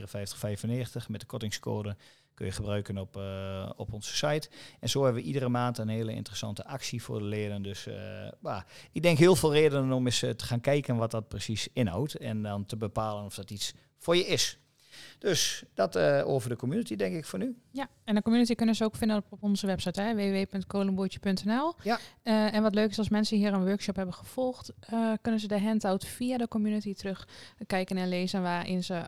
[1.09, 1.97] met de kortingscode
[2.35, 4.49] kun je gebruiken op, uh, op onze site.
[4.81, 7.63] En zo hebben we iedere maand een hele interessante actie voor de leden.
[7.63, 7.89] Dus
[8.93, 12.15] ik denk heel veel redenen om eens te gaan kijken wat dat precies inhoudt.
[12.15, 14.59] En dan te bepalen of dat iets voor je is.
[15.19, 17.57] Dus dat uh, over de community, denk ik, voor nu.
[17.71, 21.75] Ja, en de community kunnen ze ook vinden op, op onze website, www.kolenboertje.nl.
[21.83, 21.99] Ja.
[22.25, 25.49] Uh, en wat leuk is, als mensen hier een workshop hebben gevolgd, uh, kunnen ze
[25.49, 27.29] de handout via de community terug
[27.67, 29.03] kijken en lezen, waarin ze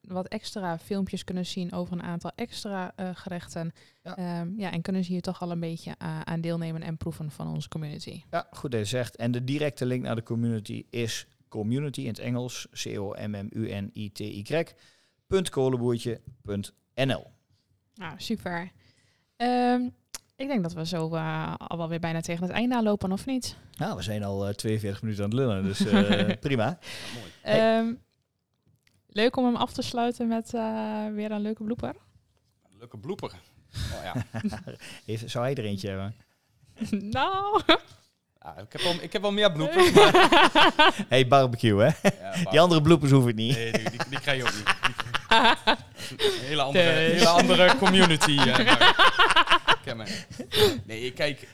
[0.00, 3.72] wat extra filmpjes kunnen zien over een aantal extra gerechten.
[4.02, 4.40] Ja.
[4.40, 7.48] Um, ja, en kunnen ze hier toch al een beetje aan deelnemen en proeven van
[7.48, 8.22] onze community.
[8.30, 9.16] Ja, goed dat je zegt.
[9.16, 14.64] En de directe link naar de community is community in het Engels, C-O-M-M-U-N-I-T-Y
[15.32, 17.26] www.kolenboertje.nl.
[17.94, 18.72] Nou, super.
[19.36, 19.94] Um,
[20.36, 23.26] ik denk dat we zo uh, al wel weer bijna tegen het einde lopen, of
[23.26, 23.56] niet?
[23.76, 26.64] Nou, we zijn al uh, 42 minuten aan het lullen, dus uh, prima.
[26.64, 26.78] Ja,
[27.14, 27.30] mooi.
[27.40, 27.78] Hey.
[27.78, 28.00] Um,
[29.08, 31.94] leuk om hem af te sluiten met uh, weer een leuke blooper.
[32.70, 33.32] Een leuke blooper.
[33.74, 34.26] Oh, ja.
[35.06, 36.14] Even, zou hij er eentje hebben?
[37.10, 37.62] nou...
[38.58, 39.92] Ik, heb wel, ik heb wel meer bloepers.
[39.92, 41.04] Maar...
[41.08, 41.86] hey, barbecue, hè?
[41.86, 42.50] Ja, barbecue.
[42.50, 43.54] Die andere bloepers hoef ik niet.
[43.54, 45.01] Nee, die, die, die krijg je ook niet.
[45.32, 48.30] Een hele andere, hele andere community.
[48.30, 50.00] Uh,
[50.86, 51.48] nee, kijk,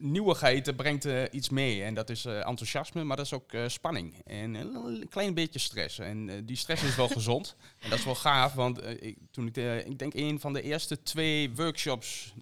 [0.00, 1.82] nieuwigheid brengt uh, iets mee.
[1.82, 4.14] En dat is uh, enthousiasme, maar dat is ook uh, spanning.
[4.24, 5.98] En een klein beetje stress.
[5.98, 7.56] En die stress is wel gezond.
[7.78, 9.56] En dat is wel gaaf, want ik, toen ik,
[9.86, 12.34] ik denk een van de eerste twee workshops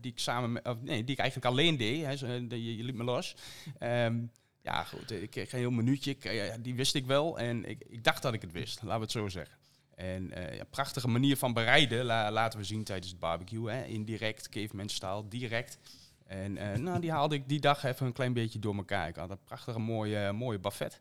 [0.00, 2.10] die ik samen met, of, nee, die ik eigenlijk alleen deed, hè,
[2.48, 3.34] je, je liet me los.
[3.80, 4.30] Um,
[4.68, 7.38] ja, goed, ik kreeg een heel minuutje, ik, die wist ik wel.
[7.38, 9.56] En ik, ik, dacht dat ik het wist, laten we het zo zeggen.
[9.94, 13.70] En uh, ja, prachtige manier van bereiden la, laten we zien tijdens het barbecue.
[13.70, 13.84] Hè.
[13.84, 15.78] Indirect, caveman staal, direct.
[16.26, 19.08] En uh, nou, die haalde ik die dag even een klein beetje door elkaar.
[19.08, 21.00] Ik had een prachtige mooie, mooie buffet.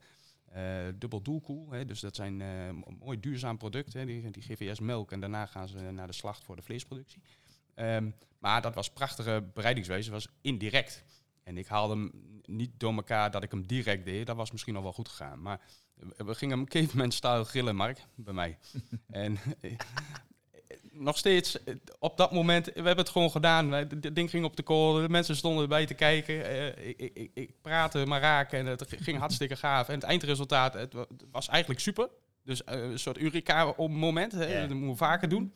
[0.95, 2.43] Dubbel doelkoel, hè, dus dat zijn
[2.99, 4.07] mooi duurzaam producten.
[4.07, 7.21] Die, die geven eerst melk en daarna gaan ze naar de slacht voor de vleesproductie.
[7.75, 11.03] Um, maar dat was prachtige bereidingswijze, was indirect.
[11.47, 12.11] En ik haalde hem
[12.45, 14.25] niet door elkaar dat ik hem direct deed.
[14.25, 15.41] Dat was misschien nog wel goed gegaan.
[15.41, 15.59] Maar
[16.17, 18.57] we gingen hem caveman style grillen, Mark, bij mij.
[19.11, 19.71] en eh,
[20.91, 23.71] nog steeds, eh, op dat moment, we hebben het gewoon gedaan.
[23.71, 26.35] Het ding ging op de kool, de mensen stonden erbij te kijken.
[26.35, 29.87] Uh, ik, ik, ik, praatte maar raken en het ging hartstikke gaaf.
[29.87, 30.93] En het eindresultaat het
[31.31, 32.09] was eigenlijk super.
[32.43, 35.53] Dus uh, een soort Eureka-moment, dat moeten we vaker doen.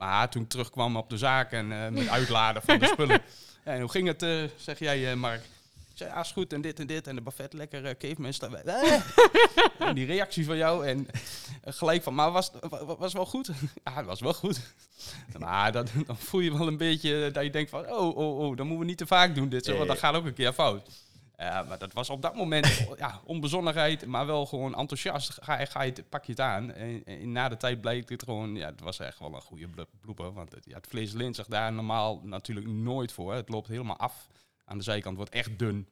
[0.00, 3.22] Maar toen ik terugkwam op de zaak en uh, met uitladen van de spullen.
[3.64, 5.42] en hoe ging het, uh, zeg jij, Mark?
[6.00, 7.06] zei, ah, is goed en dit en dit.
[7.06, 8.56] En de buffet lekker uh, caveman staan.
[9.78, 10.86] en die reactie van jou.
[10.86, 11.08] En
[11.64, 12.50] gelijk van, maar was,
[12.98, 13.46] was wel goed?
[13.84, 14.60] ja, het was wel goed.
[15.38, 18.56] maar dat, dan voel je wel een beetje dat je denkt van, oh, oh, oh,
[18.56, 19.64] dan moeten we niet te vaak doen dit.
[19.64, 20.88] Zo, want dat gaat ook een keer fout.
[21.40, 25.38] Ja, maar dat was op dat moment ja, onbezonnenheid, maar wel gewoon enthousiast.
[25.42, 26.72] Ga, ga je, pak je het aan.
[26.72, 29.68] En, en, na de tijd bleek dit gewoon, ja, het was echt wel een goede
[30.00, 30.32] bloeper.
[30.32, 33.34] Want het, ja, het vlees lint zich daar normaal natuurlijk nooit voor.
[33.34, 34.28] Het loopt helemaal af
[34.64, 35.88] aan de zijkant wordt echt dun.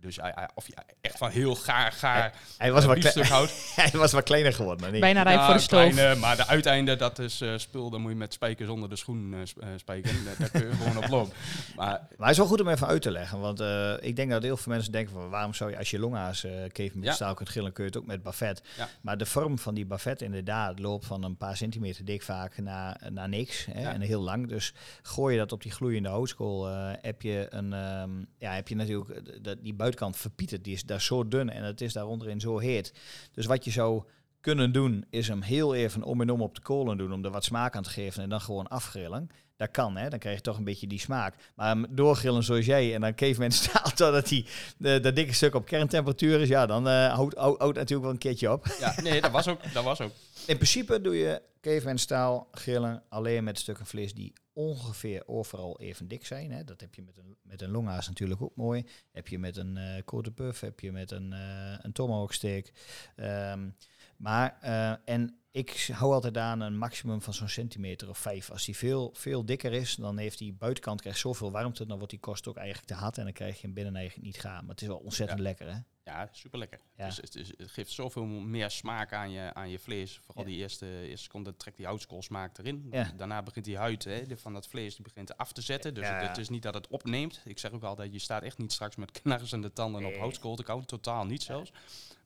[0.00, 3.52] Dus hij, of ja, echt van heel gaar, gaar hij, was uh, wat hout.
[3.74, 4.92] hij was wat kleiner geworden.
[4.92, 5.00] Niet?
[5.00, 5.92] Bijna rijp nou, voor de stoof.
[5.92, 7.90] Kleine, maar de uiteinde, dat is uh, spul.
[7.90, 10.24] Dan moet je met spijkers onder de schoen uh, spijken.
[10.24, 11.32] daar, daar kun je gewoon op lopen.
[11.76, 13.40] Maar, maar het is wel goed om even uit te leggen.
[13.40, 13.60] Want
[14.00, 15.28] ik denk dat heel veel mensen denken van...
[15.28, 17.14] waarom zou je als je longa's uh, keven met ja.
[17.14, 17.72] staal kunt grillen...
[17.72, 18.62] kun je het ook met buffet.
[18.76, 18.88] Ja.
[19.00, 23.00] Maar de vorm van die buffet inderdaad loopt van een paar centimeter dik vaak naar,
[23.10, 23.66] naar niks.
[23.72, 23.92] Hè, ja.
[23.92, 24.48] En heel lang.
[24.48, 26.66] Dus gooi je dat op die gloeiende houtskool...
[27.00, 31.28] heb, je een, um, ja, heb je natuurlijk die buitenkant verpieterd die is daar zo
[31.28, 32.94] dun en het is daaronderin zo heet.
[33.32, 34.02] Dus wat je zou
[34.40, 37.30] kunnen doen, is hem heel even om en om op de kolen doen om er
[37.30, 39.28] wat smaak aan te geven en dan gewoon afgrillen.
[39.60, 40.08] Dat kan, hè?
[40.08, 41.34] dan krijg je toch een beetje die smaak.
[41.54, 44.46] Maar doorgrillen zoals jij en dan caveman staat totdat hij
[44.78, 48.18] de, dat dikke stuk op kerntemperatuur is, ja, dan uh, houdt, houdt natuurlijk wel een
[48.18, 48.66] keertje op.
[48.78, 49.72] Ja, nee, dat was ook.
[49.72, 50.12] Dat was ook.
[50.46, 56.08] In principe doe je caveman staal grillen alleen met stukken vlees die ongeveer overal even
[56.08, 56.52] dik zijn.
[56.52, 56.64] Hè.
[56.64, 58.86] Dat heb je met een, met een longaas natuurlijk ook mooi.
[59.12, 59.78] Heb je met een
[60.12, 62.70] uh, buff, heb je met een, uh, een tomahawk steak.
[63.16, 63.76] Um,
[64.16, 68.50] maar, uh, en ik hou altijd aan een maximum van zo'n centimeter of vijf.
[68.50, 72.12] Als die veel, veel dikker is, dan heeft die buitenkant krijgt zoveel warmte, dan wordt
[72.12, 74.60] die kost ook eigenlijk te hard en dan krijg je hem binnen eigenlijk niet gaan.
[74.60, 75.44] Maar het is wel ontzettend ja.
[75.44, 75.78] lekker, hè?
[76.10, 76.80] Ja, super lekker.
[76.96, 77.06] Ja.
[77.06, 80.20] Dus het, is, het, geeft zoveel meer smaak aan je, aan je vlees.
[80.24, 80.50] Vooral ja.
[80.50, 82.88] die eerste, eerste seconde trekt die houtskoolsmaak erin.
[82.90, 83.12] Ja.
[83.16, 85.94] Daarna begint die huid hè, van dat vlees die begint af te zetten.
[85.94, 87.40] Dus het, het, is niet dat het opneemt.
[87.44, 90.12] Ik zeg ook altijd, je staat echt niet straks met knarsende tanden nee.
[90.12, 90.86] op houtskool te kouden.
[90.86, 91.72] Totaal niet zelfs.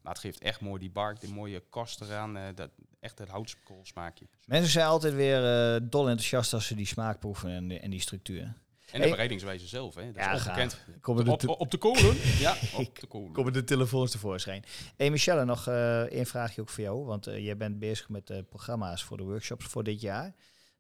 [0.03, 2.37] Maar het geeft echt mooi die bark, die mooie kost eraan.
[2.37, 2.71] Uh, dat,
[3.01, 4.27] echt het houtskoolsmaakje.
[4.47, 8.01] Mensen zijn altijd weer uh, dol enthousiast als ze die smaak proeven en, en die
[8.01, 8.55] structuur.
[8.95, 10.07] En de bereidingswijze zelf, hè?
[10.07, 10.79] Dat ja, is ongekend.
[11.01, 12.17] Kom op, op, de kolen?
[12.47, 13.33] ja, op de kolen.
[13.33, 14.65] Komen de telefoons tevoorschijn.
[14.97, 17.05] Hey Michelle, nog uh, één vraagje ook voor jou.
[17.05, 20.35] Want uh, jij bent bezig met uh, programma's voor de workshops voor dit jaar.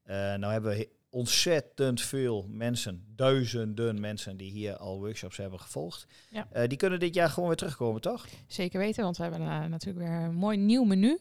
[0.06, 6.06] nou hebben we ontzettend veel mensen, duizenden mensen die hier al workshops hebben gevolgd.
[6.30, 6.48] Ja.
[6.56, 8.26] Uh, die kunnen dit jaar gewoon weer terugkomen, toch?
[8.46, 11.08] Zeker weten, want we hebben uh, natuurlijk weer een mooi nieuw menu.
[11.10, 11.18] Uh,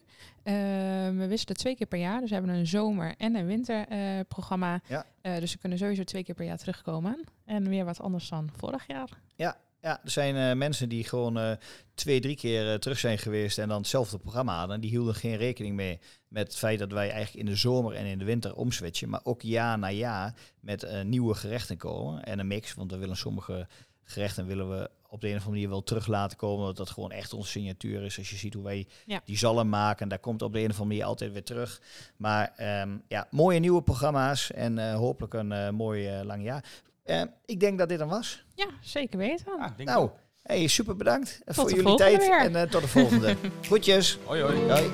[1.18, 4.80] we wisselen twee keer per jaar, dus we hebben een zomer- en een winterprogramma.
[4.88, 5.06] ja.
[5.40, 7.24] dus ze kunnen sowieso twee keer per jaar terugkomen.
[7.44, 9.08] En weer wat anders dan vorig jaar.
[9.36, 11.50] Ja, ja, er zijn uh, mensen die gewoon uh,
[11.94, 14.80] twee, drie keer uh, terug zijn geweest en dan hetzelfde programma hadden.
[14.80, 18.06] Die hielden geen rekening mee met het feit dat wij eigenlijk in de zomer en
[18.06, 19.08] in de winter omswitchen.
[19.08, 22.74] Maar ook jaar na jaar met nieuwe gerechten komen en een mix.
[22.74, 23.66] Want dan willen sommige
[24.02, 26.58] gerechten willen we op de een of andere manier wel terug laten komen.
[26.58, 28.18] Omdat dat gewoon echt onze signatuur is.
[28.18, 29.20] Als je ziet hoe wij ja.
[29.24, 31.80] die zalm maken, daar komt op de een of andere manier altijd weer terug.
[32.16, 36.64] Maar um, ja, mooie nieuwe programma's en hopelijk een mooi lang jaar.
[37.06, 38.44] Uh, ik denk dat dit dan was.
[38.54, 39.46] Ja, zeker weten.
[39.58, 40.10] Ah, nou,
[40.42, 42.18] hey, super bedankt tot voor jullie tijd.
[42.18, 42.40] Weer.
[42.40, 43.36] En uh, tot de volgende.
[43.66, 44.18] Groetjes.
[44.24, 44.70] Hoi, hoi.
[44.70, 44.90] hoi.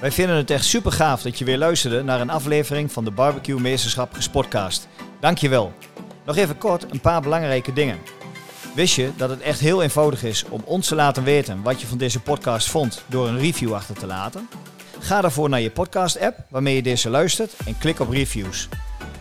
[0.00, 3.10] Wij vinden het echt super gaaf dat je weer luisterde naar een aflevering van de
[3.10, 4.88] Barbecue Meesterschap Gespotcast.
[5.20, 5.72] Dankjewel.
[6.24, 7.98] Nog even kort een paar belangrijke dingen.
[8.74, 11.86] Wist je dat het echt heel eenvoudig is om ons te laten weten wat je
[11.86, 14.48] van deze podcast vond door een review achter te laten?
[14.98, 18.68] Ga daarvoor naar je podcast-app waarmee je deze luistert en klik op reviews.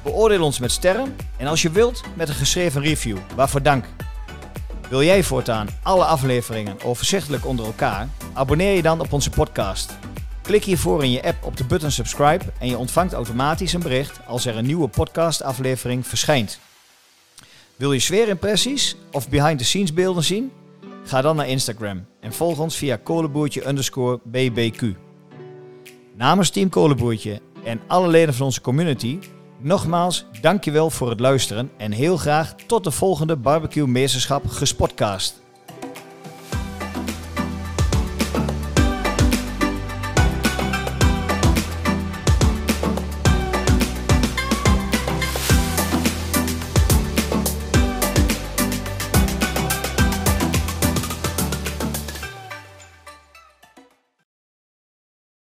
[0.03, 3.17] Beoordeel ons met sterren en als je wilt met een geschreven review.
[3.35, 3.85] Waarvoor dank.
[4.89, 8.09] Wil jij voortaan alle afleveringen overzichtelijk onder elkaar?
[8.33, 9.97] Abonneer je dan op onze podcast.
[10.41, 14.19] Klik hiervoor in je app op de button subscribe en je ontvangt automatisch een bericht
[14.27, 16.59] als er een nieuwe podcastaflevering verschijnt.
[17.75, 20.51] Wil je sfeerimpressies of behind-the-scenes beelden zien?
[21.03, 24.83] Ga dan naar Instagram en volg ons via kolenboertje underscore bbq.
[26.15, 29.19] Namens Team Kolenboertje en alle leden van onze community,
[29.59, 35.42] nogmaals dankjewel voor het luisteren en heel graag tot de volgende Barbecue Meesterschap Gespotcast.